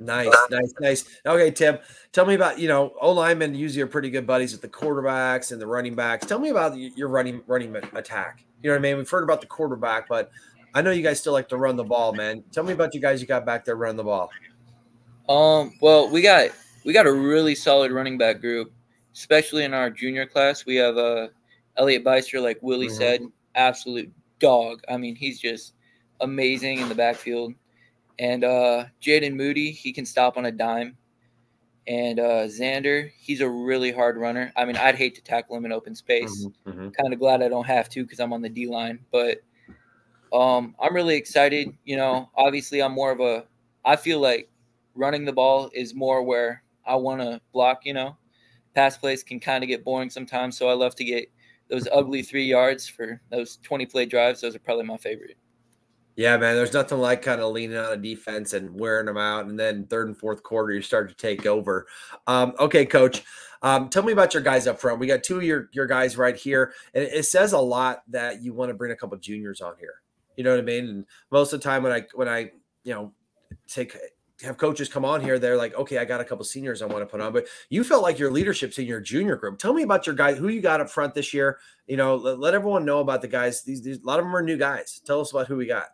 Nice, 0.00 0.34
nice, 0.50 0.74
nice. 0.80 1.04
Okay, 1.26 1.50
Tim, 1.50 1.78
tell 2.12 2.24
me 2.24 2.34
about 2.34 2.58
you 2.58 2.68
know 2.68 2.94
O 3.00 3.12
linemen 3.12 3.54
usually 3.54 3.82
are 3.82 3.86
pretty 3.86 4.08
good 4.08 4.26
buddies 4.26 4.52
with 4.52 4.62
the 4.62 4.68
quarterbacks 4.68 5.52
and 5.52 5.60
the 5.60 5.66
running 5.66 5.94
backs. 5.94 6.26
Tell 6.26 6.38
me 6.38 6.48
about 6.48 6.76
your 6.78 7.08
running 7.08 7.42
running 7.46 7.76
attack. 7.94 8.44
You 8.62 8.70
know 8.70 8.74
what 8.74 8.80
I 8.80 8.82
mean? 8.82 8.96
We've 8.96 9.10
heard 9.10 9.24
about 9.24 9.42
the 9.42 9.46
quarterback, 9.46 10.08
but 10.08 10.30
I 10.74 10.80
know 10.80 10.90
you 10.90 11.02
guys 11.02 11.20
still 11.20 11.34
like 11.34 11.48
to 11.50 11.58
run 11.58 11.76
the 11.76 11.84
ball, 11.84 12.14
man. 12.14 12.42
Tell 12.50 12.64
me 12.64 12.72
about 12.72 12.94
you 12.94 13.00
guys 13.00 13.20
you 13.20 13.26
got 13.26 13.44
back 13.44 13.64
there 13.64 13.76
running 13.76 13.98
the 13.98 14.04
ball. 14.04 14.30
Um, 15.28 15.74
well, 15.82 16.08
we 16.08 16.22
got 16.22 16.50
we 16.84 16.94
got 16.94 17.06
a 17.06 17.12
really 17.12 17.54
solid 17.54 17.92
running 17.92 18.16
back 18.16 18.40
group, 18.40 18.72
especially 19.14 19.64
in 19.64 19.74
our 19.74 19.90
junior 19.90 20.24
class. 20.24 20.64
We 20.64 20.76
have 20.76 20.96
uh 20.96 21.28
Elliot 21.76 22.04
Beister, 22.04 22.42
like 22.42 22.58
Willie 22.62 22.86
mm-hmm. 22.86 22.96
said, 22.96 23.20
absolute 23.54 24.10
dog. 24.38 24.82
I 24.88 24.96
mean, 24.96 25.14
he's 25.14 25.38
just 25.38 25.74
amazing 26.20 26.78
in 26.78 26.88
the 26.88 26.94
backfield. 26.94 27.54
And 28.20 28.44
uh 28.44 28.84
Jaden 29.02 29.34
Moody, 29.34 29.72
he 29.72 29.92
can 29.92 30.04
stop 30.04 30.36
on 30.36 30.44
a 30.44 30.52
dime. 30.52 30.96
And 31.86 32.20
uh 32.20 32.44
Xander, 32.46 33.10
he's 33.18 33.40
a 33.40 33.48
really 33.48 33.90
hard 33.90 34.18
runner. 34.18 34.52
I 34.56 34.66
mean, 34.66 34.76
I'd 34.76 34.94
hate 34.94 35.14
to 35.16 35.22
tackle 35.22 35.56
him 35.56 35.64
in 35.64 35.72
open 35.72 35.94
space. 35.94 36.44
Mm-hmm. 36.44 36.70
mm-hmm. 36.70 36.88
Kind 36.90 37.12
of 37.12 37.18
glad 37.18 37.42
I 37.42 37.48
don't 37.48 37.66
have 37.66 37.88
to 37.88 38.04
because 38.04 38.20
I'm 38.20 38.34
on 38.34 38.42
the 38.42 38.50
D 38.50 38.68
line, 38.68 39.00
but 39.10 39.40
um, 40.32 40.74
I'm 40.78 40.94
really 40.94 41.16
excited. 41.16 41.72
You 41.84 41.96
know, 41.96 42.30
obviously, 42.36 42.82
I'm 42.82 42.92
more 42.92 43.10
of 43.10 43.20
a. 43.20 43.46
I 43.84 43.96
feel 43.96 44.20
like 44.20 44.50
running 44.94 45.24
the 45.24 45.32
ball 45.32 45.70
is 45.72 45.94
more 45.94 46.22
where 46.22 46.62
I 46.84 46.96
want 46.96 47.22
to 47.22 47.40
block. 47.52 47.86
You 47.86 47.94
know, 47.94 48.16
pass 48.74 48.98
plays 48.98 49.22
can 49.22 49.40
kind 49.40 49.64
of 49.64 49.68
get 49.68 49.82
boring 49.82 50.10
sometimes, 50.10 50.58
so 50.58 50.68
I 50.68 50.74
love 50.74 50.94
to 50.96 51.04
get 51.04 51.32
those 51.68 51.88
ugly 51.90 52.22
three 52.22 52.44
yards 52.44 52.86
for 52.86 53.20
those 53.30 53.58
20 53.62 53.86
play 53.86 54.04
drives. 54.04 54.40
Those 54.40 54.54
are 54.56 54.60
probably 54.60 54.84
my 54.84 54.96
favorite. 54.96 55.36
Yeah, 56.16 56.36
man. 56.36 56.56
There's 56.56 56.72
nothing 56.72 56.98
like 56.98 57.22
kind 57.22 57.40
of 57.40 57.52
leaning 57.52 57.76
on 57.76 57.92
a 57.92 57.96
defense 57.96 58.52
and 58.52 58.78
wearing 58.78 59.06
them 59.06 59.16
out, 59.16 59.46
and 59.46 59.58
then 59.58 59.86
third 59.86 60.08
and 60.08 60.16
fourth 60.16 60.42
quarter 60.42 60.72
you 60.72 60.82
start 60.82 61.08
to 61.08 61.14
take 61.14 61.46
over. 61.46 61.86
Um, 62.26 62.54
okay, 62.58 62.84
coach. 62.84 63.22
Um, 63.62 63.88
tell 63.88 64.02
me 64.02 64.12
about 64.12 64.34
your 64.34 64.42
guys 64.42 64.66
up 64.66 64.80
front. 64.80 64.98
We 64.98 65.06
got 65.06 65.22
two 65.22 65.36
of 65.36 65.44
your 65.44 65.68
your 65.72 65.86
guys 65.86 66.16
right 66.16 66.36
here, 66.36 66.72
and 66.94 67.04
it, 67.04 67.24
says 67.24 67.52
a 67.52 67.58
lot 67.58 68.02
that 68.08 68.42
you 68.42 68.52
want 68.52 68.70
to 68.70 68.74
bring 68.74 68.92
a 68.92 68.96
couple 68.96 69.16
juniors 69.18 69.60
on 69.60 69.74
here. 69.78 70.02
You 70.36 70.44
know 70.44 70.50
what 70.50 70.58
I 70.58 70.62
mean? 70.62 70.88
And 70.88 71.06
most 71.30 71.52
of 71.52 71.60
the 71.60 71.64
time 71.64 71.82
when 71.82 71.92
I 71.92 72.04
when 72.14 72.28
I 72.28 72.50
you 72.84 72.94
know 72.94 73.12
take 73.68 73.96
have 74.42 74.56
coaches 74.56 74.88
come 74.88 75.04
on 75.04 75.20
here, 75.20 75.38
they're 75.38 75.56
like, 75.56 75.74
okay, 75.74 75.98
I 75.98 76.04
got 76.06 76.20
a 76.20 76.24
couple 76.24 76.44
seniors 76.44 76.80
I 76.80 76.86
want 76.86 77.02
to 77.02 77.06
put 77.06 77.20
on. 77.20 77.32
But 77.32 77.46
you 77.68 77.84
felt 77.84 78.02
like 78.02 78.18
your 78.18 78.30
leadership's 78.30 78.78
in 78.78 78.86
your 78.86 79.00
junior 79.00 79.36
group. 79.36 79.58
Tell 79.58 79.74
me 79.74 79.82
about 79.82 80.06
your 80.06 80.16
guys, 80.16 80.38
who 80.38 80.48
you 80.48 80.62
got 80.62 80.80
up 80.80 80.88
front 80.88 81.14
this 81.14 81.34
year. 81.34 81.58
You 81.86 81.98
know, 81.98 82.16
let, 82.16 82.38
let 82.38 82.54
everyone 82.54 82.84
know 82.84 83.00
about 83.00 83.20
the 83.20 83.28
guys. 83.28 83.62
These, 83.62 83.82
these 83.82 83.98
a 84.02 84.06
lot 84.06 84.18
of 84.18 84.24
them 84.24 84.34
are 84.34 84.42
new 84.42 84.56
guys. 84.56 85.00
Tell 85.04 85.20
us 85.20 85.30
about 85.30 85.46
who 85.46 85.56
we 85.56 85.66
got. 85.66 85.88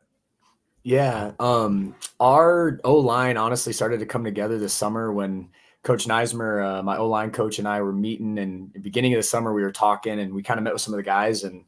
Yeah. 0.86 1.32
Um, 1.40 1.96
our 2.20 2.78
O 2.84 2.94
line 2.94 3.36
honestly 3.36 3.72
started 3.72 3.98
to 3.98 4.06
come 4.06 4.22
together 4.22 4.56
this 4.56 4.72
summer 4.72 5.12
when 5.12 5.48
Coach 5.82 6.06
Neismer, 6.06 6.64
uh, 6.64 6.82
my 6.84 6.96
O 6.96 7.08
line 7.08 7.32
coach, 7.32 7.58
and 7.58 7.66
I 7.66 7.82
were 7.82 7.92
meeting. 7.92 8.38
And 8.38 8.72
the 8.72 8.78
beginning 8.78 9.12
of 9.12 9.18
the 9.18 9.24
summer, 9.24 9.52
we 9.52 9.62
were 9.62 9.72
talking 9.72 10.20
and 10.20 10.32
we 10.32 10.44
kind 10.44 10.58
of 10.58 10.64
met 10.64 10.72
with 10.72 10.82
some 10.82 10.94
of 10.94 10.98
the 10.98 11.02
guys 11.02 11.42
and 11.42 11.64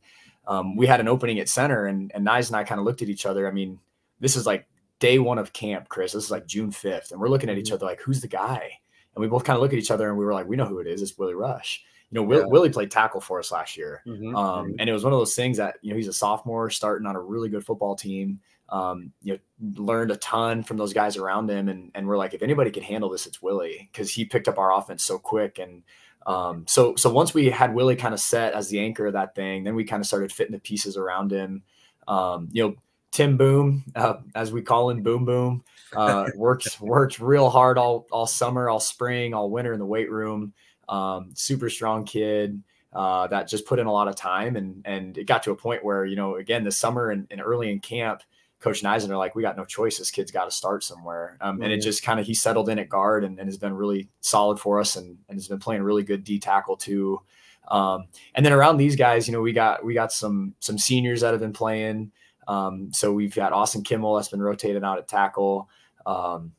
um, 0.47 0.77
we 0.77 0.87
had 0.87 1.01
an 1.01 1.09
opening 1.09 1.41
at 1.41 1.49
center, 1.49 1.87
and 1.87 2.13
and 2.15 2.29
and 2.29 2.57
I 2.57 2.63
kind 2.63 2.79
of 2.79 2.85
looked 2.85 3.03
at 3.03 3.09
each 3.09 3.27
other. 3.27 3.49
I 3.49 3.51
mean, 3.51 3.81
this 4.21 4.37
is 4.37 4.47
like 4.47 4.69
day 5.01 5.19
one 5.19 5.39
of 5.39 5.53
camp, 5.53 5.89
Chris. 5.89 6.13
This 6.13 6.25
is 6.25 6.31
like 6.31 6.47
June 6.47 6.71
fifth, 6.71 7.11
and 7.11 7.21
we're 7.21 7.29
looking 7.29 7.51
at 7.51 7.59
each 7.59 7.67
mm-hmm. 7.67 7.75
other 7.75 7.87
like, 7.87 8.01
who's 8.01 8.21
the 8.21 8.29
guy? 8.29 8.71
And 9.15 9.21
we 9.21 9.27
both 9.27 9.43
kind 9.43 9.57
of 9.57 9.63
look 9.63 9.73
at 9.73 9.79
each 9.81 9.91
other, 9.91 10.09
and 10.09 10.17
we 10.17 10.25
were 10.25 10.33
like, 10.33 10.47
we 10.47 10.57
know 10.57 10.65
who 10.65 10.79
it 10.79 10.87
is. 10.87 11.03
It's 11.03 11.19
Willie 11.19 11.35
Rush. 11.35 11.85
You 12.11 12.21
know, 12.21 12.23
Will, 12.23 12.41
yeah. 12.41 12.47
Willie 12.47 12.71
played 12.71 12.91
tackle 12.91 13.21
for 13.21 13.41
us 13.41 13.53
last 13.53 13.77
year, 13.77 14.03
mm-hmm. 14.07 14.35
Um, 14.35 14.69
mm-hmm. 14.69 14.77
and 14.79 14.89
it 14.89 14.93
was 14.93 15.05
one 15.05 15.13
of 15.13 15.19
those 15.19 15.35
things 15.35 15.59
that 15.59 15.77
you 15.83 15.91
know 15.91 15.97
he's 15.97 16.09
a 16.09 16.13
sophomore 16.13 16.71
starting 16.71 17.07
on 17.07 17.17
a 17.17 17.21
really 17.21 17.51
good 17.51 17.67
football 17.67 17.97
team. 17.97 18.41
Um, 18.71 19.13
you 19.23 19.33
know, 19.33 19.83
learned 19.83 20.11
a 20.11 20.17
ton 20.17 20.63
from 20.63 20.77
those 20.77 20.93
guys 20.93 21.17
around 21.17 21.51
him, 21.51 21.69
and 21.69 21.91
and 21.95 22.07
we're 22.07 22.19
like, 22.19 22.35
if 22.35 22.43
anybody 22.43 22.71
can 22.71 22.83
handle 22.83 23.11
this, 23.11 23.27
it's 23.27 23.41
Willie 23.41 23.89
because 23.93 24.11
he 24.11 24.25
picked 24.25 24.49
up 24.49 24.59
our 24.59 24.73
offense 24.73 25.05
so 25.05 25.19
quick 25.19 25.59
and 25.59 25.83
um, 26.29 26.67
so 26.69 26.95
so 26.97 27.11
once 27.11 27.33
we 27.33 27.49
had 27.49 27.75
Willie 27.75 27.97
kind 27.97 28.13
of 28.13 28.21
set 28.21 28.53
as 28.53 28.69
the 28.69 28.81
anchor 28.81 29.07
of 29.07 29.15
that 29.15 29.35
thing, 29.35 29.65
then 29.65 29.75
we 29.75 29.85
kind 29.85 30.01
of 30.01 30.07
started 30.07 30.31
fitting 30.31 30.53
the 30.53 30.61
pieces 30.61 30.97
around 30.97 31.33
him. 31.33 31.63
Um, 32.07 32.49
you 32.53 32.63
know, 32.63 32.75
Tim 33.11 33.39
Boom, 33.39 33.85
uh, 33.97 34.17
as 34.35 34.53
we 34.53 34.61
call 34.61 34.91
him, 34.91 35.03
Boom 35.03 35.25
Boom, 35.25 35.65
uh, 35.97 36.29
works 36.37 36.79
worked 36.83 37.19
real 37.19 37.49
hard 37.49 37.79
all 37.79 38.07
all 38.13 38.27
summer, 38.27 38.69
all 38.69 38.79
spring, 38.79 39.33
all 39.33 39.51
winter 39.51 39.73
in 39.73 39.79
the 39.79 39.87
weight 39.87 40.11
room. 40.11 40.53
Um, 40.87 41.31
super 41.35 41.71
strong 41.71 42.05
kid 42.05 42.63
uh, 42.93 43.27
that 43.29 43.49
just 43.49 43.67
put 43.67 43.79
in 43.79 43.87
a 43.87 43.93
lot 43.93 44.09
of 44.09 44.15
time, 44.15 44.57
and 44.57 44.83
and 44.85 45.17
it 45.17 45.25
got 45.25 45.45
to 45.45 45.53
a 45.53 45.57
point 45.57 45.83
where 45.83 46.05
you 46.05 46.17
know 46.17 46.37
again 46.37 46.63
this 46.63 46.77
summer 46.77 47.11
and, 47.11 47.27
and 47.31 47.41
early 47.41 47.71
in 47.71 47.81
camp, 47.81 48.23
Coach 48.61 48.83
Neisen 48.83 49.11
are 49.11 49.17
like, 49.17 49.35
we 49.35 49.43
got 49.43 49.57
no 49.57 49.65
choice. 49.65 49.99
This 49.99 50.11
kid's 50.11 50.33
got 50.33 50.47
to 50.47 50.51
start 50.51 50.83
somewhere. 50.83 51.37
Um. 51.41 51.63
And 51.63 51.73
it 51.73 51.77
mm-hmm. 51.77 51.85
just 51.85 52.03
kind 52.03 52.19
of, 52.19 52.27
he 52.27 52.35
settled 52.35 52.69
in 52.69 52.79
at 52.79 52.89
guard 52.89 53.25
and, 53.25 53.39
and, 53.39 53.49
has 53.49 53.59
been 53.59 53.75
really 53.75 54.09
solid 54.21 54.59
for 54.59 54.81
us 54.81 54.97
and, 54.97 55.17
and 55.29 55.37
has 55.37 55.49
been 55.49 55.61
playing 55.61 55.83
really 55.83 56.03
good 56.03 56.25
D 56.25 56.39
tackle 56.39 56.77
too. 56.77 57.21
Um, 57.69 58.07
and 58.35 58.45
then 58.45 58.53
around 58.53 58.79
these 58.79 58.97
guys, 58.97 59.29
you 59.29 59.33
know, 59.33 59.43
we 59.43 59.53
got, 59.53 59.85
we 59.85 59.95
got 59.95 60.13
some, 60.13 60.55
some 60.59 60.79
seniors 60.79 61.21
that 61.21 61.33
have 61.33 61.41
been 61.41 61.53
playing. 61.53 62.11
Um, 62.49 62.91
so 62.93 63.13
we've 63.13 63.35
got 63.35 63.53
Austin 63.53 63.83
Kimmel 63.83 64.17
that's 64.17 64.29
been 64.29 64.43
rotated 64.43 64.83
out 64.83 64.99
at 64.99 65.07
tackle. 65.07 65.69
Um, 66.07 66.53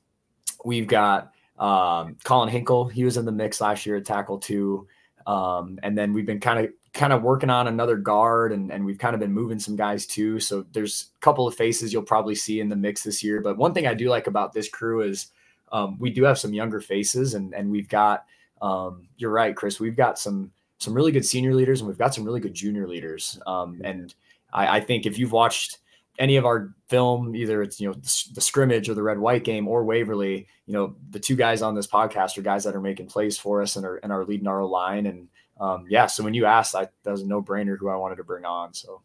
we've 0.64 0.88
got 0.88 1.34
um, 1.58 2.16
Colin 2.24 2.50
Hinkle. 2.50 2.88
He 2.88 3.04
was 3.04 3.18
in 3.18 3.26
the 3.26 3.32
mix 3.32 3.60
last 3.60 3.86
year 3.86 3.98
at 3.98 4.06
tackle 4.06 4.38
too. 4.38 4.88
Um, 5.26 5.80
and 5.84 5.98
then 5.98 6.14
we've 6.14 6.26
been 6.26 6.40
kind 6.40 6.60
of 6.60 6.72
kind 7.00 7.14
of 7.14 7.24
working 7.24 7.50
on 7.50 7.68
another 7.68 7.96
guard 7.96 8.52
and, 8.52 8.74
and 8.74 8.86
we've 8.86 8.98
kind 8.98 9.14
of 9.14 9.22
been 9.22 9.32
moving 9.32 9.58
some 9.58 9.78
guys 9.78 10.06
too. 10.06 10.38
So 10.38 10.66
there's 10.74 11.12
a 11.16 11.20
couple 11.22 11.48
of 11.48 11.56
faces 11.56 11.94
you'll 11.94 12.04
probably 12.04 12.36
see 12.36 12.60
in 12.60 12.68
the 12.68 12.76
mix 12.76 13.04
this 13.04 13.24
year. 13.24 13.40
But 13.40 13.56
one 13.56 13.74
thing 13.74 13.88
I 13.88 13.94
do 13.94 14.10
like 14.10 14.28
about 14.28 14.52
this 14.52 14.68
crew 14.68 15.00
is 15.02 15.28
um, 15.72 15.98
we 15.98 16.10
do 16.10 16.24
have 16.24 16.38
some 16.38 16.54
younger 16.54 16.82
faces 16.82 17.36
and, 17.36 17.54
and 17.54 17.72
we've 17.72 17.88
got, 17.88 18.26
um, 18.62 19.08
you're 19.16 19.32
right, 19.32 19.56
Chris, 19.56 19.80
we've 19.80 19.96
got 19.96 20.20
some, 20.20 20.52
some 20.80 20.94
really 20.94 21.14
good 21.14 21.26
senior 21.26 21.56
leaders 21.56 21.80
and 21.80 21.88
we've 21.88 21.98
got 21.98 22.14
some 22.14 22.26
really 22.26 22.42
good 22.42 22.54
junior 22.54 22.86
leaders. 22.86 23.40
Um, 23.48 23.80
and 23.86 24.14
I, 24.52 24.80
I 24.80 24.80
think 24.82 25.06
if 25.06 25.18
you've 25.18 25.32
watched 25.32 25.78
any 26.18 26.36
of 26.36 26.46
our 26.46 26.74
film, 26.90 27.34
either 27.34 27.64
it's, 27.64 27.80
you 27.80 27.88
know, 27.88 27.94
the, 27.94 28.24
the 28.34 28.42
scrimmage 28.42 28.90
or 28.90 28.94
the 28.94 29.04
red 29.04 29.20
white 29.20 29.46
game 29.46 29.70
or 29.70 29.86
Waverly, 29.86 30.48
you 30.66 30.74
know, 30.74 30.98
the 31.12 31.20
two 31.20 31.38
guys 31.38 31.62
on 31.62 31.76
this 31.76 31.88
podcast 31.88 32.38
are 32.38 32.42
guys 32.42 32.66
that 32.66 32.76
are 32.76 32.82
making 32.82 33.08
plays 33.08 33.38
for 33.38 33.62
us 33.62 33.78
and 33.78 33.86
are, 33.86 34.02
and 34.04 34.12
are 34.12 34.26
leading 34.26 34.48
our 34.48 34.66
line. 34.66 35.06
And, 35.06 35.30
um, 35.60 35.86
yeah, 35.90 36.06
so 36.06 36.24
when 36.24 36.34
you 36.34 36.46
asked, 36.46 36.76
I, 36.76 36.88
that 37.04 37.12
was 37.12 37.22
a 37.22 37.28
no 37.28 37.42
brainer 37.42 37.78
who 37.78 37.90
I 37.90 37.96
wanted 37.96 38.16
to 38.16 38.24
bring 38.24 38.46
on. 38.46 38.74
So 38.74 39.02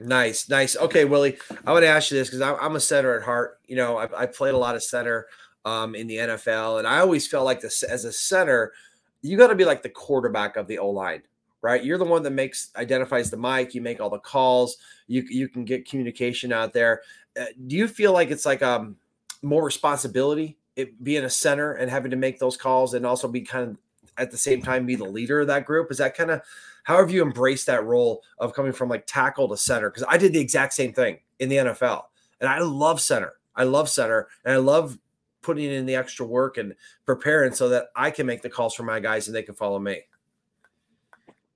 nice, 0.00 0.48
nice. 0.48 0.76
Okay, 0.76 1.04
Willie, 1.04 1.36
I 1.66 1.72
want 1.72 1.82
to 1.82 1.88
ask 1.88 2.10
you 2.10 2.18
this 2.18 2.30
because 2.30 2.40
I'm 2.40 2.76
a 2.76 2.80
center 2.80 3.16
at 3.16 3.24
heart. 3.24 3.60
You 3.66 3.76
know, 3.76 3.98
I've, 3.98 4.14
I've 4.14 4.34
played 4.34 4.54
a 4.54 4.58
lot 4.58 4.74
of 4.74 4.82
center 4.82 5.26
um, 5.64 5.94
in 5.94 6.06
the 6.06 6.16
NFL, 6.16 6.78
and 6.78 6.88
I 6.88 7.00
always 7.00 7.26
felt 7.26 7.44
like 7.44 7.60
this 7.60 7.82
as 7.82 8.04
a 8.04 8.12
center, 8.12 8.72
you 9.20 9.36
got 9.36 9.48
to 9.48 9.54
be 9.54 9.64
like 9.64 9.82
the 9.82 9.88
quarterback 9.90 10.56
of 10.56 10.66
the 10.66 10.78
O 10.78 10.88
line, 10.88 11.22
right? 11.60 11.84
You're 11.84 11.98
the 11.98 12.04
one 12.04 12.22
that 12.22 12.30
makes 12.30 12.70
identifies 12.76 13.30
the 13.30 13.36
Mike. 13.36 13.74
You 13.74 13.82
make 13.82 14.00
all 14.00 14.10
the 14.10 14.18
calls. 14.18 14.78
You 15.08 15.24
you 15.28 15.48
can 15.48 15.64
get 15.64 15.88
communication 15.88 16.52
out 16.52 16.72
there. 16.72 17.02
Uh, 17.38 17.46
do 17.66 17.76
you 17.76 17.86
feel 17.86 18.12
like 18.12 18.30
it's 18.30 18.46
like 18.46 18.62
um 18.62 18.96
more 19.42 19.64
responsibility 19.64 20.56
it, 20.78 21.02
being 21.02 21.24
a 21.24 21.30
center 21.30 21.72
and 21.72 21.90
having 21.90 22.10
to 22.12 22.16
make 22.16 22.38
those 22.38 22.56
calls 22.56 22.94
and 22.94 23.04
also 23.04 23.28
be 23.28 23.40
kind 23.42 23.70
of 23.70 23.76
at 24.18 24.30
the 24.30 24.36
same 24.36 24.60
time 24.60 24.86
be 24.86 24.96
the 24.96 25.04
leader 25.04 25.40
of 25.40 25.46
that 25.46 25.64
group? 25.64 25.90
Is 25.90 25.98
that 25.98 26.16
kind 26.16 26.30
of 26.30 26.42
how 26.84 26.96
have 26.98 27.10
you 27.10 27.22
embraced 27.22 27.66
that 27.66 27.84
role 27.84 28.22
of 28.38 28.54
coming 28.54 28.72
from 28.72 28.88
like 28.88 29.06
tackle 29.06 29.48
to 29.48 29.56
center? 29.56 29.90
Because 29.90 30.06
I 30.08 30.16
did 30.16 30.32
the 30.32 30.40
exact 30.40 30.72
same 30.72 30.92
thing 30.92 31.18
in 31.38 31.48
the 31.48 31.56
NFL, 31.56 32.04
and 32.40 32.48
I 32.48 32.60
love 32.60 33.00
center. 33.00 33.34
I 33.54 33.64
love 33.64 33.88
center, 33.88 34.28
and 34.44 34.54
I 34.54 34.58
love 34.58 34.98
putting 35.42 35.70
in 35.70 35.86
the 35.86 35.94
extra 35.94 36.26
work 36.26 36.56
and 36.56 36.74
preparing 37.06 37.52
so 37.52 37.68
that 37.68 37.88
I 37.94 38.10
can 38.10 38.26
make 38.26 38.42
the 38.42 38.50
calls 38.50 38.74
for 38.74 38.82
my 38.82 39.00
guys 39.00 39.28
and 39.28 39.36
they 39.36 39.42
can 39.42 39.54
follow 39.54 39.78
me. 39.78 40.00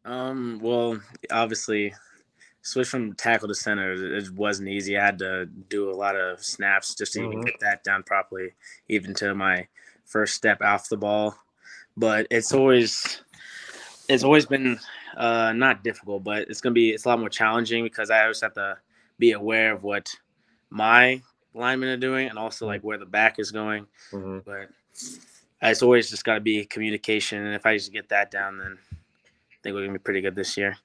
Um. 0.04 0.58
Well, 0.62 1.00
obviously, 1.30 1.94
switch 2.62 2.88
from 2.88 3.14
tackle 3.14 3.48
to 3.48 3.54
center 3.54 4.16
it 4.16 4.30
wasn't 4.32 4.68
easy. 4.68 4.98
I 4.98 5.06
had 5.06 5.18
to 5.20 5.46
do 5.46 5.90
a 5.90 5.94
lot 5.94 6.16
of 6.16 6.44
snaps 6.44 6.94
just 6.94 7.14
to 7.14 7.20
mm-hmm. 7.20 7.32
even 7.32 7.44
get 7.44 7.60
that 7.60 7.84
down 7.84 8.02
properly, 8.02 8.54
even 8.88 9.14
to 9.14 9.34
my 9.34 9.66
first 10.04 10.34
step 10.34 10.60
off 10.60 10.88
the 10.88 10.96
ball 10.96 11.36
but 11.96 12.26
it's 12.30 12.52
always 12.52 13.22
it's 14.08 14.24
always 14.24 14.46
been 14.46 14.78
uh, 15.16 15.52
not 15.52 15.84
difficult, 15.84 16.24
but 16.24 16.48
it's 16.48 16.60
gonna 16.60 16.72
be 16.72 16.90
it's 16.90 17.04
a 17.04 17.08
lot 17.08 17.20
more 17.20 17.28
challenging 17.28 17.84
because 17.84 18.10
I 18.10 18.22
always 18.22 18.40
have 18.40 18.54
to 18.54 18.78
be 19.18 19.32
aware 19.32 19.72
of 19.72 19.82
what 19.82 20.10
my 20.70 21.22
linemen 21.54 21.90
are 21.90 21.96
doing 21.96 22.28
and 22.28 22.38
also 22.38 22.66
like 22.66 22.82
where 22.82 22.98
the 22.98 23.06
back 23.06 23.38
is 23.38 23.50
going. 23.50 23.86
Mm-hmm. 24.10 24.38
But 24.44 24.68
it's 25.62 25.82
always 25.82 26.10
just 26.10 26.24
got 26.24 26.34
to 26.34 26.40
be 26.40 26.64
communication, 26.64 27.44
and 27.44 27.54
if 27.54 27.66
I 27.66 27.76
just 27.76 27.92
get 27.92 28.08
that 28.08 28.30
down, 28.30 28.58
then 28.58 28.78
I 28.92 29.56
think 29.62 29.74
we're 29.74 29.82
gonna 29.82 29.98
be 29.98 30.02
pretty 30.02 30.20
good 30.20 30.34
this 30.34 30.56
year. 30.56 30.76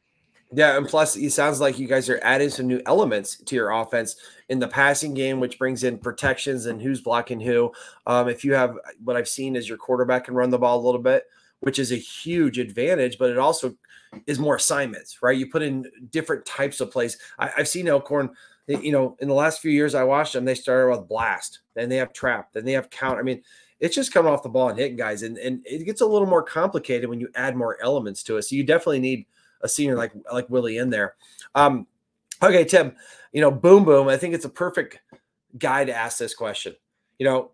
Yeah, 0.53 0.77
and 0.77 0.87
plus, 0.87 1.17
it 1.17 1.31
sounds 1.31 1.59
like 1.59 1.77
you 1.77 1.87
guys 1.87 2.09
are 2.09 2.21
adding 2.23 2.49
some 2.49 2.67
new 2.67 2.81
elements 2.85 3.37
to 3.37 3.55
your 3.55 3.71
offense 3.71 4.15
in 4.47 4.59
the 4.59 4.67
passing 4.67 5.13
game, 5.13 5.41
which 5.41 5.59
brings 5.59 5.83
in 5.83 5.97
protections 5.97 6.67
and 6.67 6.81
who's 6.81 7.01
blocking 7.01 7.39
who. 7.39 7.71
Um, 8.05 8.29
if 8.29 8.45
you 8.45 8.53
have 8.53 8.77
what 9.03 9.17
I've 9.17 9.27
seen 9.27 9.57
is 9.57 9.67
your 9.67 9.77
quarterback 9.77 10.25
can 10.25 10.35
run 10.35 10.49
the 10.49 10.57
ball 10.57 10.79
a 10.79 10.85
little 10.85 11.01
bit, 11.01 11.25
which 11.59 11.79
is 11.79 11.91
a 11.91 11.97
huge 11.97 12.59
advantage, 12.59 13.17
but 13.17 13.29
it 13.29 13.37
also 13.37 13.75
is 14.25 14.39
more 14.39 14.55
assignments, 14.55 15.21
right? 15.21 15.37
You 15.37 15.49
put 15.49 15.63
in 15.63 15.85
different 16.11 16.45
types 16.45 16.79
of 16.79 16.91
plays. 16.91 17.17
I, 17.37 17.49
have 17.57 17.67
seen 17.67 17.89
Elkhorn, 17.89 18.29
you 18.67 18.93
know, 18.93 19.17
in 19.19 19.27
the 19.27 19.33
last 19.33 19.59
few 19.59 19.71
years 19.71 19.95
I 19.95 20.03
watched 20.03 20.31
them, 20.31 20.45
they 20.45 20.55
started 20.55 20.89
with 20.89 21.09
blast, 21.09 21.59
then 21.73 21.89
they 21.89 21.97
have 21.97 22.13
trap, 22.13 22.53
then 22.53 22.63
they 22.63 22.71
have 22.71 22.89
count. 22.89 23.19
I 23.19 23.21
mean, 23.21 23.41
it's 23.81 23.95
just 23.95 24.13
coming 24.13 24.31
off 24.31 24.43
the 24.43 24.49
ball 24.49 24.69
and 24.69 24.79
hitting 24.79 24.95
guys, 24.95 25.23
and, 25.23 25.37
and 25.37 25.61
it 25.65 25.83
gets 25.83 25.99
a 25.99 26.05
little 26.05 26.25
more 26.25 26.41
complicated 26.41 27.09
when 27.09 27.19
you 27.19 27.27
add 27.35 27.57
more 27.57 27.77
elements 27.81 28.23
to 28.23 28.37
it. 28.37 28.43
So 28.43 28.55
you 28.55 28.63
definitely 28.63 29.01
need– 29.01 29.25
a 29.61 29.69
senior 29.69 29.95
like 29.95 30.11
like 30.31 30.49
Willie 30.49 30.77
in 30.77 30.89
there. 30.89 31.15
Um, 31.55 31.87
okay, 32.41 32.65
Tim, 32.65 32.95
you 33.31 33.41
know, 33.41 33.51
boom 33.51 33.85
boom. 33.85 34.07
I 34.07 34.17
think 34.17 34.33
it's 34.33 34.45
a 34.45 34.49
perfect 34.49 34.99
guy 35.57 35.85
to 35.85 35.95
ask 35.95 36.17
this 36.17 36.35
question. 36.35 36.75
You 37.19 37.25
know, 37.25 37.51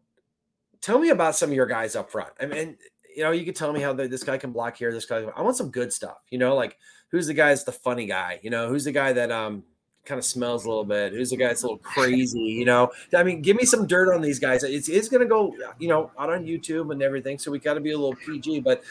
tell 0.81 0.99
me 0.99 1.09
about 1.09 1.35
some 1.35 1.49
of 1.49 1.55
your 1.55 1.65
guys 1.65 1.95
up 1.95 2.11
front. 2.11 2.33
I 2.39 2.45
mean, 2.45 2.77
you 3.15 3.23
know, 3.23 3.31
you 3.31 3.45
could 3.45 3.55
tell 3.55 3.71
me 3.73 3.81
how 3.81 3.93
the, 3.93 4.07
this 4.07 4.23
guy 4.23 4.37
can 4.37 4.51
block 4.51 4.77
here. 4.77 4.91
This 4.91 5.05
guy, 5.05 5.23
I 5.35 5.41
want 5.41 5.55
some 5.55 5.71
good 5.71 5.93
stuff. 5.93 6.17
You 6.29 6.37
know, 6.37 6.55
like 6.55 6.77
who's 7.09 7.27
the 7.27 7.33
guy 7.33 7.49
that's 7.49 7.63
the 7.63 7.71
funny 7.71 8.05
guy? 8.05 8.39
You 8.43 8.49
know, 8.49 8.67
who's 8.67 8.83
the 8.83 8.91
guy 8.91 9.13
that 9.13 9.31
um 9.31 9.63
kind 10.05 10.19
of 10.19 10.25
smells 10.25 10.65
a 10.65 10.67
little 10.67 10.83
bit. 10.83 11.13
Who's 11.13 11.29
the 11.29 11.37
guy 11.37 11.47
that's 11.47 11.63
a 11.63 11.65
little 11.65 11.79
crazy? 11.79 12.39
You 12.39 12.65
know, 12.65 12.91
I 13.15 13.23
mean, 13.23 13.41
give 13.41 13.55
me 13.55 13.65
some 13.65 13.87
dirt 13.87 14.13
on 14.13 14.21
these 14.21 14.39
guys. 14.39 14.63
It's, 14.63 14.89
it's 14.89 15.07
going 15.07 15.21
to 15.21 15.27
go, 15.27 15.55
you 15.79 15.87
know, 15.87 16.11
out 16.19 16.29
on 16.31 16.45
YouTube 16.45 16.91
and 16.91 17.01
everything. 17.01 17.37
So 17.39 17.51
we 17.51 17.59
got 17.59 17.75
to 17.75 17.79
be 17.79 17.91
a 17.91 17.97
little 17.97 18.15
PG, 18.15 18.61
but 18.61 18.83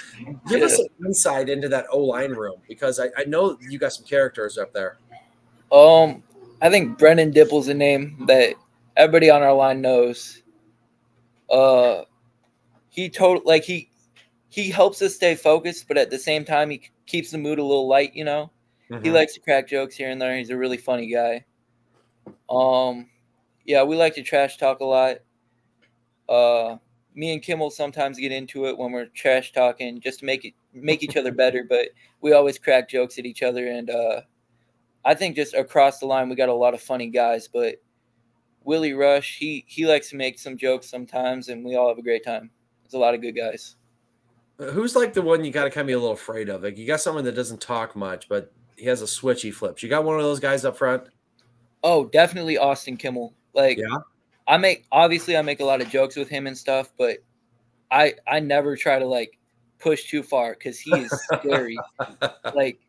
give 0.48 0.62
us 0.62 0.76
some 0.76 0.86
insight 1.04 1.48
into 1.48 1.68
that 1.68 1.86
O 1.90 1.98
line 1.98 2.32
room 2.32 2.56
because 2.66 2.98
I, 2.98 3.08
I 3.16 3.24
know 3.24 3.58
you 3.60 3.78
got 3.78 3.92
some 3.92 4.06
characters 4.06 4.56
up 4.56 4.72
there. 4.72 4.98
Um, 5.70 6.22
I 6.62 6.70
think 6.70 6.98
Brendan 6.98 7.30
Dipple's 7.30 7.68
a 7.68 7.74
name 7.74 8.24
that 8.26 8.54
everybody 8.96 9.30
on 9.30 9.42
our 9.42 9.54
line 9.54 9.80
knows. 9.82 10.42
Uh, 11.50 12.02
he 12.88 13.10
told 13.10 13.44
like 13.44 13.64
he 13.64 13.90
he 14.48 14.70
helps 14.70 15.02
us 15.02 15.14
stay 15.14 15.34
focused, 15.34 15.88
but 15.88 15.98
at 15.98 16.10
the 16.10 16.18
same 16.18 16.44
time 16.44 16.70
he 16.70 16.90
keeps 17.06 17.30
the 17.30 17.38
mood 17.38 17.58
a 17.58 17.64
little 17.64 17.88
light. 17.88 18.14
You 18.14 18.24
know. 18.24 18.51
Mm-hmm. 18.92 19.04
He 19.04 19.10
likes 19.10 19.32
to 19.34 19.40
crack 19.40 19.68
jokes 19.68 19.96
here 19.96 20.10
and 20.10 20.20
there. 20.20 20.36
He's 20.36 20.50
a 20.50 20.56
really 20.56 20.76
funny 20.76 21.10
guy. 21.10 21.44
Um, 22.50 23.08
yeah, 23.64 23.82
we 23.82 23.96
like 23.96 24.14
to 24.16 24.22
trash 24.22 24.58
talk 24.58 24.80
a 24.80 24.84
lot. 24.84 25.16
Uh, 26.28 26.76
me 27.14 27.32
and 27.32 27.42
Kimmel 27.42 27.70
sometimes 27.70 28.18
get 28.18 28.32
into 28.32 28.66
it 28.66 28.76
when 28.76 28.92
we're 28.92 29.06
trash 29.06 29.52
talking 29.52 30.00
just 30.00 30.20
to 30.20 30.26
make 30.26 30.44
it 30.44 30.54
make 30.74 31.02
each 31.02 31.16
other 31.16 31.32
better. 31.32 31.64
But 31.66 31.88
we 32.20 32.34
always 32.34 32.58
crack 32.58 32.88
jokes 32.88 33.18
at 33.18 33.24
each 33.24 33.42
other, 33.42 33.66
and 33.66 33.88
uh, 33.88 34.20
I 35.04 35.14
think 35.14 35.36
just 35.36 35.54
across 35.54 35.98
the 35.98 36.06
line 36.06 36.28
we 36.28 36.36
got 36.36 36.50
a 36.50 36.54
lot 36.54 36.74
of 36.74 36.82
funny 36.82 37.08
guys. 37.08 37.48
But 37.48 37.76
Willie 38.62 38.92
Rush, 38.92 39.38
he 39.38 39.64
he 39.68 39.86
likes 39.86 40.10
to 40.10 40.16
make 40.16 40.38
some 40.38 40.58
jokes 40.58 40.90
sometimes, 40.90 41.48
and 41.48 41.64
we 41.64 41.76
all 41.76 41.88
have 41.88 41.98
a 41.98 42.02
great 42.02 42.24
time. 42.24 42.50
There's 42.82 42.94
a 42.94 42.98
lot 42.98 43.14
of 43.14 43.22
good 43.22 43.36
guys. 43.36 43.76
Who's 44.58 44.94
like 44.94 45.14
the 45.14 45.22
one 45.22 45.44
you 45.44 45.50
got 45.50 45.64
to 45.64 45.70
kind 45.70 45.82
of 45.82 45.86
be 45.86 45.94
a 45.94 45.98
little 45.98 46.12
afraid 46.12 46.50
of? 46.50 46.62
Like 46.62 46.76
you 46.76 46.86
got 46.86 47.00
someone 47.00 47.24
that 47.24 47.34
doesn't 47.34 47.60
talk 47.60 47.96
much, 47.96 48.28
but 48.28 48.52
he 48.82 48.88
has 48.88 49.00
a 49.00 49.06
switch 49.06 49.42
he 49.42 49.52
flips. 49.52 49.80
You 49.80 49.88
got 49.88 50.02
one 50.02 50.16
of 50.16 50.24
those 50.24 50.40
guys 50.40 50.64
up 50.64 50.76
front? 50.76 51.04
Oh, 51.84 52.06
definitely 52.06 52.58
Austin 52.58 52.96
Kimmel. 52.96 53.32
Like 53.54 53.78
yeah. 53.78 53.98
I 54.48 54.56
make 54.56 54.86
obviously 54.90 55.36
I 55.36 55.42
make 55.42 55.60
a 55.60 55.64
lot 55.64 55.80
of 55.80 55.88
jokes 55.88 56.16
with 56.16 56.28
him 56.28 56.48
and 56.48 56.58
stuff, 56.58 56.90
but 56.98 57.18
I 57.92 58.14
I 58.26 58.40
never 58.40 58.76
try 58.76 58.98
to 58.98 59.06
like 59.06 59.38
push 59.78 60.10
too 60.10 60.24
far 60.24 60.54
because 60.54 60.80
he 60.80 60.90
is 60.98 61.12
scary. 61.32 61.78
like 62.56 62.80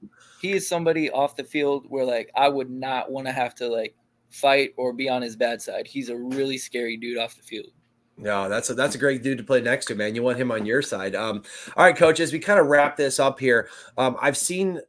he 0.41 0.53
is 0.53 0.67
somebody 0.67 1.11
off 1.11 1.35
the 1.35 1.43
field 1.43 1.85
where 1.89 2.05
like 2.05 2.31
I 2.35 2.49
would 2.49 2.71
not 2.71 3.11
want 3.11 3.27
to 3.27 3.31
have 3.31 3.53
to 3.55 3.67
like 3.67 3.95
fight 4.31 4.73
or 4.77 4.93
be 4.93 5.09
on 5.09 5.21
his 5.21 5.35
bad 5.35 5.61
side. 5.61 5.85
He's 5.85 6.09
a 6.09 6.17
really 6.17 6.57
scary 6.57 6.97
dude 6.97 7.19
off 7.19 7.37
the 7.37 7.43
field. 7.43 7.69
No, 8.17 8.49
that's 8.49 8.71
a 8.71 8.73
that's 8.73 8.95
a 8.95 8.97
great 8.97 9.21
dude 9.21 9.37
to 9.37 9.43
play 9.43 9.61
next 9.61 9.85
to, 9.87 9.95
man. 9.95 10.15
You 10.15 10.23
want 10.23 10.39
him 10.39 10.51
on 10.51 10.65
your 10.65 10.81
side. 10.81 11.13
Um, 11.13 11.43
all 11.77 11.85
right, 11.85 11.95
coach. 11.95 12.19
As 12.19 12.33
we 12.33 12.39
kind 12.39 12.59
of 12.59 12.65
wrap 12.65 12.97
this 12.97 13.19
up 13.19 13.39
here, 13.39 13.69
um, 13.95 14.17
I've 14.19 14.37
seen 14.37 14.81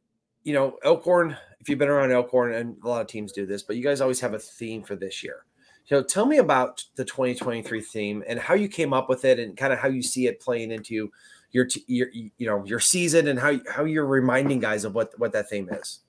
you 0.44 0.52
know, 0.52 0.76
Elkhorn, 0.85 1.37
if 1.61 1.68
you've 1.68 1.78
been 1.78 1.88
around 1.88 2.12
Elkhorn, 2.12 2.54
and 2.54 2.76
a 2.85 2.88
lot 2.88 3.00
of 3.00 3.07
teams 3.07 3.33
do 3.33 3.46
this, 3.46 3.62
but 3.62 3.76
you 3.76 3.83
guys 3.83 4.00
always 4.00 4.20
have 4.20 4.35
a 4.35 4.38
theme 4.38 4.83
for 4.83 4.94
this 4.94 5.22
year. 5.22 5.44
So 5.87 6.02
tell 6.02 6.24
me 6.24 6.38
about 6.38 6.83
the 6.94 7.04
2023 7.04 7.80
theme 7.83 8.24
and 8.26 8.38
how 8.38 8.54
you 8.54 8.68
came 8.68 8.92
up 8.92 9.09
with 9.09 9.24
it 9.24 9.38
and 9.38 9.57
kind 9.57 9.72
of 9.72 9.78
how 9.78 9.88
you 9.88 10.02
see 10.02 10.26
it 10.26 10.40
playing 10.40 10.70
into 10.70 11.11
your, 11.50 11.68
your 11.87 12.09
you 12.12 12.46
know, 12.46 12.64
your 12.64 12.80
season 12.80 13.28
and 13.28 13.38
how, 13.38 13.59
how 13.70 13.85
you're 13.85 14.07
reminding 14.07 14.61
guys 14.61 14.85
of 14.85 14.94
what, 14.94 15.18
what 15.18 15.33
that 15.33 15.50
theme 15.50 15.68
is. 15.70 16.00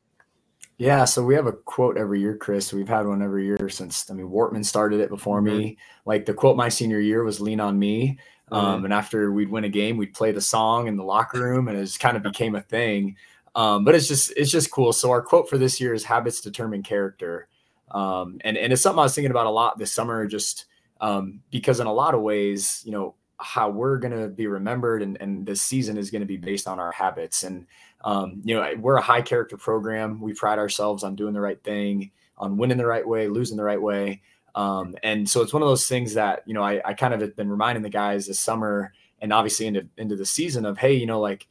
Yeah, 0.78 1.06
so 1.06 1.24
we 1.24 1.36
have 1.36 1.48
a 1.48 1.54
quote 1.54 1.98
every 1.98 2.20
year, 2.20 2.36
Chris. 2.36 2.74
We've 2.74 2.88
had 2.88 3.08
one 3.08 3.22
every 3.22 3.46
year 3.46 3.70
since 3.70 4.10
I 4.12 4.14
mean 4.14 4.28
Wortman 4.28 4.66
started 4.66 5.00
it 5.00 5.10
before 5.10 5.42
mm-hmm. 5.42 5.58
me. 5.58 5.78
Like 6.06 6.26
the 6.26 6.34
quote 6.34 6.58
my 6.58 6.68
senior 6.68 7.00
year 7.00 7.24
was 7.24 7.40
"Lean 7.40 7.62
on 7.62 7.80
me," 7.80 8.20
mm-hmm. 8.52 8.54
um, 8.54 8.84
and 8.84 8.94
after 8.94 9.32
we'd 9.32 9.50
win 9.50 9.64
a 9.64 9.70
game, 9.70 9.96
we'd 9.96 10.14
play 10.14 10.34
the 10.34 10.42
song 10.42 10.88
in 10.88 10.98
the 10.98 11.04
locker 11.04 11.40
room, 11.40 11.70
and 11.70 11.78
it 11.78 11.86
just 11.86 12.02
kind 12.02 12.18
of 12.18 12.24
became 12.24 12.56
a 12.56 12.62
thing. 12.62 13.16
Um, 13.56 13.86
but 13.86 13.96
it's 13.96 14.08
just 14.08 14.34
it's 14.36 14.52
just 14.52 14.70
cool. 14.70 14.94
So 14.94 15.10
our 15.12 15.22
quote 15.22 15.50
for 15.50 15.58
this 15.58 15.80
year 15.80 15.94
is 15.94 16.04
habits 16.04 16.42
determine 16.42 16.84
character. 16.84 17.48
Um, 17.92 18.40
and, 18.44 18.58
and 18.58 18.74
it's 18.74 18.82
something 18.82 19.00
I 19.00 19.04
was 19.04 19.16
thinking 19.16 19.32
about 19.32 19.46
a 19.48 19.52
lot 19.52 19.78
this 19.78 19.92
summer, 19.92 20.28
just 20.28 20.66
um, 21.02 21.42
because 21.52 21.80
in 21.80 21.88
a 21.88 21.94
lot 21.94 22.16
of 22.16 22.22
ways, 22.22 22.82
you 22.86 22.92
know, 22.92 23.16
how 23.40 23.70
we're 23.70 23.98
going 23.98 24.18
to 24.18 24.28
be 24.28 24.48
remembered 24.48 25.02
and, 25.02 25.18
and 25.22 25.46
this 25.46 25.62
season 25.62 25.98
is 25.98 26.10
going 26.10 26.22
to 26.22 26.26
be 26.26 26.38
based 26.38 26.68
on 26.68 26.80
our 26.80 26.92
habits. 26.92 27.44
And, 27.44 27.68
um, 28.04 28.42
you 28.44 28.56
know, 28.56 28.74
we're 28.80 28.96
a 28.96 29.02
high 29.02 29.22
character 29.22 29.58
program. 29.58 30.22
We 30.22 30.34
pride 30.34 30.60
ourselves 30.60 31.04
on 31.04 31.16
doing 31.16 31.34
the 31.34 31.42
right 31.42 31.62
thing, 31.64 32.12
on 32.38 32.58
winning 32.58 32.78
the 32.78 32.86
right 32.86 33.08
way, 33.08 33.28
losing 33.28 33.58
the 33.58 33.64
right 33.64 33.82
way. 33.82 34.22
Um, 34.56 34.96
and 35.04 35.30
so 35.30 35.42
it's 35.42 35.54
one 35.54 35.62
of 35.62 35.68
those 35.68 35.88
things 35.88 36.14
that, 36.14 36.44
you 36.46 36.54
know, 36.54 36.64
I, 36.64 36.82
I 36.86 36.94
kind 36.94 37.14
of 37.14 37.20
have 37.22 37.36
been 37.36 37.50
reminding 37.50 37.84
the 37.84 37.90
guys 37.90 38.28
this 38.28 38.40
summer 38.40 38.94
and 39.20 39.34
obviously 39.34 39.68
into, 39.68 39.88
into 39.98 40.16
the 40.16 40.26
season 40.26 40.66
of, 40.66 40.78
Hey, 40.78 40.94
you 40.94 41.06
know, 41.06 41.20
like 41.20 41.48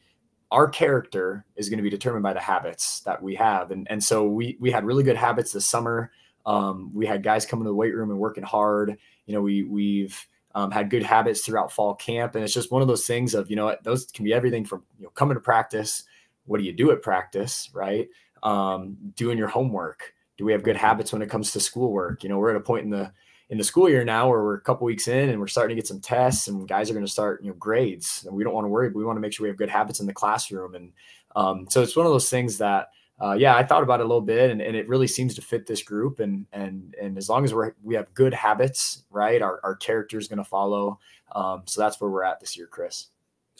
our 0.54 0.68
character 0.68 1.44
is 1.56 1.68
going 1.68 1.78
to 1.78 1.82
be 1.82 1.90
determined 1.90 2.22
by 2.22 2.32
the 2.32 2.38
habits 2.38 3.00
that 3.00 3.20
we 3.20 3.34
have. 3.34 3.72
And, 3.72 3.88
and 3.90 4.02
so 4.02 4.24
we, 4.24 4.56
we 4.60 4.70
had 4.70 4.84
really 4.84 5.02
good 5.02 5.16
habits 5.16 5.50
this 5.50 5.66
summer. 5.66 6.12
Um, 6.46 6.92
we 6.94 7.06
had 7.06 7.24
guys 7.24 7.44
coming 7.44 7.64
to 7.64 7.70
the 7.70 7.74
weight 7.74 7.92
room 7.92 8.10
and 8.10 8.20
working 8.20 8.44
hard. 8.44 8.96
You 9.26 9.34
know, 9.34 9.42
we, 9.42 9.64
we've 9.64 10.16
um, 10.54 10.70
had 10.70 10.90
good 10.90 11.02
habits 11.02 11.40
throughout 11.40 11.72
fall 11.72 11.96
camp. 11.96 12.36
And 12.36 12.44
it's 12.44 12.54
just 12.54 12.70
one 12.70 12.82
of 12.82 12.86
those 12.86 13.04
things 13.04 13.34
of, 13.34 13.50
you 13.50 13.56
know, 13.56 13.74
those 13.82 14.06
can 14.06 14.24
be 14.24 14.32
everything 14.32 14.64
from, 14.64 14.84
you 14.96 15.02
know, 15.02 15.10
coming 15.10 15.34
to 15.34 15.40
practice. 15.40 16.04
What 16.46 16.58
do 16.58 16.64
you 16.64 16.72
do 16.72 16.92
at 16.92 17.02
practice? 17.02 17.68
Right. 17.74 18.08
Um, 18.44 18.96
doing 19.16 19.36
your 19.36 19.48
homework. 19.48 20.12
Do 20.38 20.44
we 20.44 20.52
have 20.52 20.62
good 20.62 20.76
habits 20.76 21.12
when 21.12 21.22
it 21.22 21.30
comes 21.30 21.50
to 21.50 21.58
schoolwork? 21.58 22.22
You 22.22 22.28
know, 22.28 22.38
we're 22.38 22.50
at 22.50 22.56
a 22.56 22.60
point 22.60 22.84
in 22.84 22.90
the, 22.90 23.12
in 23.50 23.58
the 23.58 23.64
school 23.64 23.88
year 23.88 24.04
now 24.04 24.28
where 24.28 24.42
we're 24.42 24.54
a 24.54 24.60
couple 24.60 24.84
weeks 24.86 25.08
in 25.08 25.28
and 25.28 25.38
we're 25.38 25.46
starting 25.46 25.76
to 25.76 25.80
get 25.80 25.86
some 25.86 26.00
tests 26.00 26.48
and 26.48 26.66
guys 26.68 26.90
are 26.90 26.94
going 26.94 27.04
to 27.04 27.10
start 27.10 27.42
you 27.42 27.48
know 27.48 27.54
grades. 27.54 28.24
And 28.26 28.34
we 28.34 28.44
don't 28.44 28.54
want 28.54 28.64
to 28.64 28.70
worry 28.70 28.88
but 28.88 28.98
we 28.98 29.04
want 29.04 29.16
to 29.16 29.20
make 29.20 29.32
sure 29.32 29.44
we 29.44 29.48
have 29.48 29.56
good 29.56 29.70
habits 29.70 30.00
in 30.00 30.06
the 30.06 30.12
classroom. 30.12 30.74
And 30.74 30.92
um, 31.36 31.66
so 31.68 31.82
it's 31.82 31.96
one 31.96 32.06
of 32.06 32.12
those 32.12 32.30
things 32.30 32.58
that 32.58 32.88
uh, 33.22 33.32
yeah 33.32 33.54
i 33.54 33.62
thought 33.62 33.84
about 33.84 34.00
it 34.00 34.06
a 34.06 34.08
little 34.08 34.20
bit 34.20 34.50
and, 34.50 34.60
and 34.60 34.74
it 34.74 34.88
really 34.88 35.06
seems 35.06 35.34
to 35.34 35.42
fit 35.42 35.66
this 35.66 35.82
group. 35.82 36.20
And 36.20 36.46
and 36.52 36.94
and 37.00 37.18
as 37.18 37.28
long 37.28 37.44
as 37.44 37.52
we're 37.52 37.74
we 37.82 37.94
have 37.94 38.12
good 38.14 38.34
habits 38.34 39.04
right 39.10 39.42
our, 39.42 39.60
our 39.62 39.76
character 39.76 40.18
is 40.18 40.28
going 40.28 40.38
to 40.38 40.44
follow. 40.44 40.98
Um, 41.32 41.62
so 41.66 41.80
that's 41.80 42.00
where 42.00 42.10
we're 42.10 42.24
at 42.24 42.40
this 42.40 42.56
year 42.56 42.66
chris. 42.66 43.08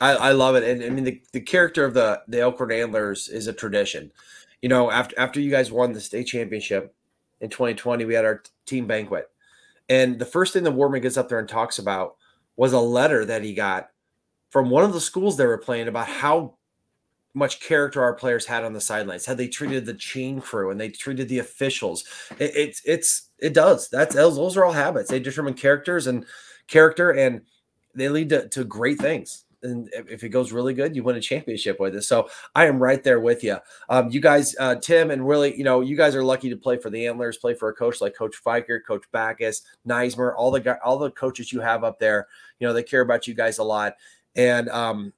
I, 0.01 0.11
I 0.17 0.33
love 0.33 0.57
it. 0.57 0.65
And 0.65 0.83
i 0.83 0.89
mean 0.89 1.05
the, 1.05 1.23
the 1.33 1.41
character 1.41 1.85
of 1.85 1.95
the 1.95 2.23
the 2.27 2.41
elkhorn 2.41 2.73
antlers 2.73 3.29
is 3.29 3.49
a 3.49 3.53
tradition. 3.53 4.13
You 4.63 4.71
know 4.71 4.91
after 4.91 5.19
after 5.19 5.41
you 5.41 5.51
guys 5.51 5.71
won 5.71 5.93
the 5.93 6.01
state 6.01 6.25
championship 6.25 6.95
in 7.41 7.51
2020 7.51 8.07
we 8.07 8.15
had 8.15 8.25
our 8.25 8.43
team 8.65 8.87
banquet 8.87 9.29
and 9.89 10.19
the 10.19 10.25
first 10.27 10.53
thing 10.53 10.65
that 10.65 10.73
Warman 10.73 11.03
gets 11.03 11.17
up 11.17 11.29
there 11.29 11.39
and 11.39 11.49
talks 11.49 11.79
about 11.79 12.17
was 12.57 12.73
a 12.73 12.81
letter 12.81 13.25
that 13.25 13.43
he 13.43 13.55
got 13.55 13.89
from 14.51 14.71
one 14.71 14.85
of 14.85 14.93
the 14.93 15.01
schools 15.01 15.37
they 15.37 15.47
were 15.47 15.59
playing 15.59 15.89
about 15.89 16.07
how 16.07 16.57
much 17.35 17.61
character 17.61 18.01
our 18.03 18.15
players 18.15 18.47
had 18.47 18.65
on 18.65 18.73
the 18.73 18.81
sidelines, 18.81 19.27
how 19.27 19.35
they 19.35 19.49
treated 19.49 19.85
the 19.85 19.95
chain 19.95 20.41
crew 20.41 20.71
and 20.71 20.81
they 20.81 20.89
treated 20.89 21.29
the 21.29 21.41
officials. 21.41 22.05
It, 22.39 22.57
it's 22.57 22.83
it's 22.85 23.31
it 23.39 23.53
does. 23.53 23.89
That's 23.91 24.15
those 24.15 24.57
are 24.57 24.65
all 24.65 24.73
habits. 24.73 25.11
They 25.11 25.19
determine 25.19 25.55
characters 25.55 26.07
and 26.07 26.25
character, 26.69 27.11
and 27.11 27.43
they 27.95 28.09
lead 28.09 28.29
to, 28.31 28.49
to 28.49 28.65
great 28.65 28.99
things 28.99 29.44
and 29.65 29.89
if 29.93 30.23
it 30.23 30.29
goes 30.29 30.53
really 30.53 30.75
good, 30.75 30.95
you 30.95 31.03
win 31.03 31.17
a 31.17 31.21
championship 31.21 31.81
with 31.81 31.97
it. 31.97 32.03
So 32.03 32.29
I 32.55 32.67
am 32.67 32.79
right 32.79 33.03
there 33.03 33.19
with 33.19 33.43
you. 33.43 33.59
Um, 33.89 34.11
you 34.11 34.21
guys, 34.21 34.55
uh, 34.61 34.77
Tim, 34.77 35.11
and 35.11 35.27
really, 35.27 35.57
you 35.57 35.65
know, 35.65 35.81
you 35.81 35.97
guys 35.97 36.15
are 36.15 36.23
lucky 36.23 36.51
to 36.51 36.57
play 36.57 36.77
for 36.77 36.91
the 36.91 37.07
Antlers, 37.07 37.39
play 37.39 37.55
for 37.55 37.71
a 37.71 37.75
coach 37.75 38.01
like 38.01 38.15
Coach 38.15 38.37
Feickert, 38.45 38.81
Coach 38.87 39.05
Backus, 39.11 39.63
Neismer, 39.87 40.35
all 40.37 40.51
the 40.51 40.79
all 40.85 40.99
the 40.99 41.11
coaches 41.11 41.53
you 41.53 41.61
have 41.61 41.83
up 41.83 41.99
there. 41.99 42.29
You 42.61 42.67
know, 42.67 42.73
they 42.73 42.83
care 42.83 43.01
about 43.01 43.27
you 43.27 43.35
guys 43.35 43.59
a 43.59 43.65
lot. 43.65 43.95
And 44.37 44.69
um, 44.69 45.13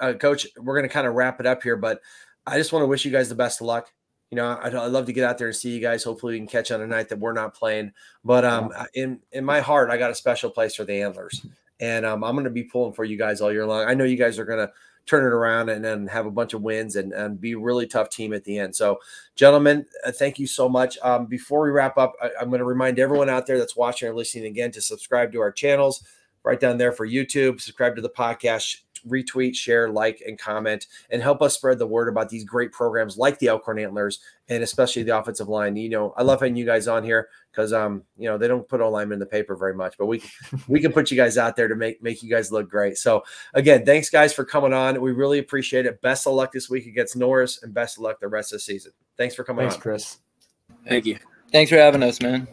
uh, 0.00 0.12
Coach, 0.14 0.46
we're 0.58 0.76
going 0.76 0.88
to 0.88 0.92
kind 0.92 1.06
of 1.06 1.14
wrap 1.14 1.40
it 1.40 1.46
up 1.46 1.62
here, 1.62 1.76
but 1.76 2.00
I 2.46 2.58
just 2.58 2.72
want 2.72 2.82
to 2.82 2.86
wish 2.86 3.04
you 3.04 3.10
guys 3.10 3.28
the 3.28 3.34
best 3.34 3.60
of 3.60 3.66
luck. 3.66 3.92
You 4.30 4.36
know, 4.36 4.58
I'd, 4.60 4.74
I'd, 4.74 4.90
love 4.90 5.06
to 5.06 5.12
get 5.12 5.22
out 5.22 5.38
there 5.38 5.46
and 5.46 5.56
see 5.56 5.70
you 5.70 5.80
guys. 5.80 6.02
Hopefully, 6.02 6.34
we 6.34 6.38
can 6.38 6.48
catch 6.48 6.72
on 6.72 6.80
a 6.80 6.86
night 6.86 7.08
that 7.10 7.18
we're 7.20 7.32
not 7.32 7.54
playing. 7.54 7.92
But 8.24 8.44
um, 8.44 8.72
in 8.92 9.20
in 9.32 9.44
my 9.44 9.60
heart, 9.60 9.88
I 9.88 9.96
got 9.96 10.10
a 10.10 10.16
special 10.16 10.50
place 10.50 10.74
for 10.74 10.84
the 10.84 11.00
Antlers 11.00 11.46
and 11.80 12.06
um, 12.06 12.24
I'm 12.24 12.34
going 12.34 12.44
to 12.44 12.50
be 12.50 12.64
pulling 12.64 12.92
for 12.92 13.04
you 13.04 13.16
guys 13.16 13.40
all 13.40 13.52
year 13.52 13.66
long. 13.66 13.86
I 13.86 13.94
know 13.94 14.04
you 14.04 14.16
guys 14.16 14.38
are 14.38 14.44
going 14.44 14.66
to 14.66 14.72
turn 15.06 15.24
it 15.24 15.32
around 15.32 15.68
and 15.68 15.84
then 15.84 16.06
have 16.08 16.26
a 16.26 16.30
bunch 16.30 16.52
of 16.52 16.62
wins 16.62 16.96
and, 16.96 17.12
and 17.12 17.40
be 17.40 17.52
a 17.52 17.58
really 17.58 17.86
tough 17.86 18.10
team 18.10 18.32
at 18.32 18.44
the 18.44 18.58
end. 18.58 18.74
So, 18.74 18.98
gentlemen, 19.36 19.86
uh, 20.04 20.10
thank 20.10 20.38
you 20.38 20.46
so 20.46 20.68
much. 20.68 20.98
Um, 21.02 21.26
before 21.26 21.62
we 21.62 21.70
wrap 21.70 21.96
up, 21.96 22.14
I, 22.20 22.30
am 22.40 22.48
going 22.48 22.58
to 22.58 22.64
remind 22.64 22.98
everyone 22.98 23.30
out 23.30 23.46
there 23.46 23.58
that's 23.58 23.76
watching 23.76 24.08
or 24.08 24.14
listening 24.14 24.46
again 24.46 24.72
to 24.72 24.80
subscribe 24.80 25.32
to 25.32 25.40
our 25.40 25.52
channels 25.52 26.02
right 26.42 26.60
down 26.60 26.78
there 26.78 26.92
for 26.92 27.06
YouTube, 27.06 27.60
subscribe 27.60 27.96
to 27.96 28.02
the 28.02 28.08
podcast, 28.08 28.82
retweet, 29.06 29.54
share, 29.54 29.88
like, 29.88 30.22
and 30.26 30.38
comment, 30.38 30.86
and 31.10 31.22
help 31.22 31.42
us 31.42 31.54
spread 31.54 31.78
the 31.78 31.86
word 31.86 32.08
about 32.08 32.28
these 32.28 32.44
great 32.44 32.72
programs 32.72 33.16
like 33.16 33.38
the 33.38 33.48
Elkhorn 33.48 33.78
Antlers 33.78 34.20
and 34.48 34.62
especially 34.62 35.02
the 35.02 35.16
offensive 35.16 35.48
line. 35.48 35.76
You 35.76 35.88
know, 35.88 36.14
I 36.16 36.22
love 36.22 36.40
having 36.40 36.56
you 36.56 36.64
guys 36.64 36.88
on 36.88 37.04
here 37.04 37.28
because 37.50 37.72
um, 37.72 38.02
you 38.16 38.28
know, 38.28 38.38
they 38.38 38.48
don't 38.48 38.68
put 38.68 38.80
alignment 38.80 39.14
in 39.14 39.20
the 39.20 39.26
paper 39.26 39.56
very 39.56 39.74
much, 39.74 39.96
but 39.98 40.06
we 40.06 40.22
we 40.68 40.80
can 40.80 40.92
put 40.92 41.10
you 41.10 41.16
guys 41.16 41.38
out 41.38 41.56
there 41.56 41.68
to 41.68 41.76
make 41.76 42.02
make 42.02 42.22
you 42.22 42.30
guys 42.30 42.52
look 42.52 42.68
great. 42.68 42.98
So 42.98 43.24
again, 43.54 43.84
thanks 43.84 44.10
guys 44.10 44.32
for 44.32 44.44
coming 44.44 44.72
on. 44.72 45.00
We 45.00 45.12
really 45.12 45.38
appreciate 45.38 45.86
it. 45.86 46.00
Best 46.00 46.26
of 46.26 46.34
luck 46.34 46.52
this 46.52 46.70
week 46.70 46.86
against 46.86 47.16
Norris, 47.16 47.62
and 47.62 47.74
best 47.74 47.96
of 47.96 48.02
luck 48.02 48.20
the 48.20 48.28
rest 48.28 48.52
of 48.52 48.56
the 48.56 48.60
season. 48.60 48.92
Thanks 49.16 49.34
for 49.34 49.44
coming 49.44 49.62
thanks, 49.62 49.76
on. 49.76 49.80
Chris. 49.80 50.18
Thank 50.86 51.06
you. 51.06 51.18
Thanks 51.52 51.70
for 51.70 51.76
having 51.76 52.02
us, 52.02 52.20
man. 52.20 52.46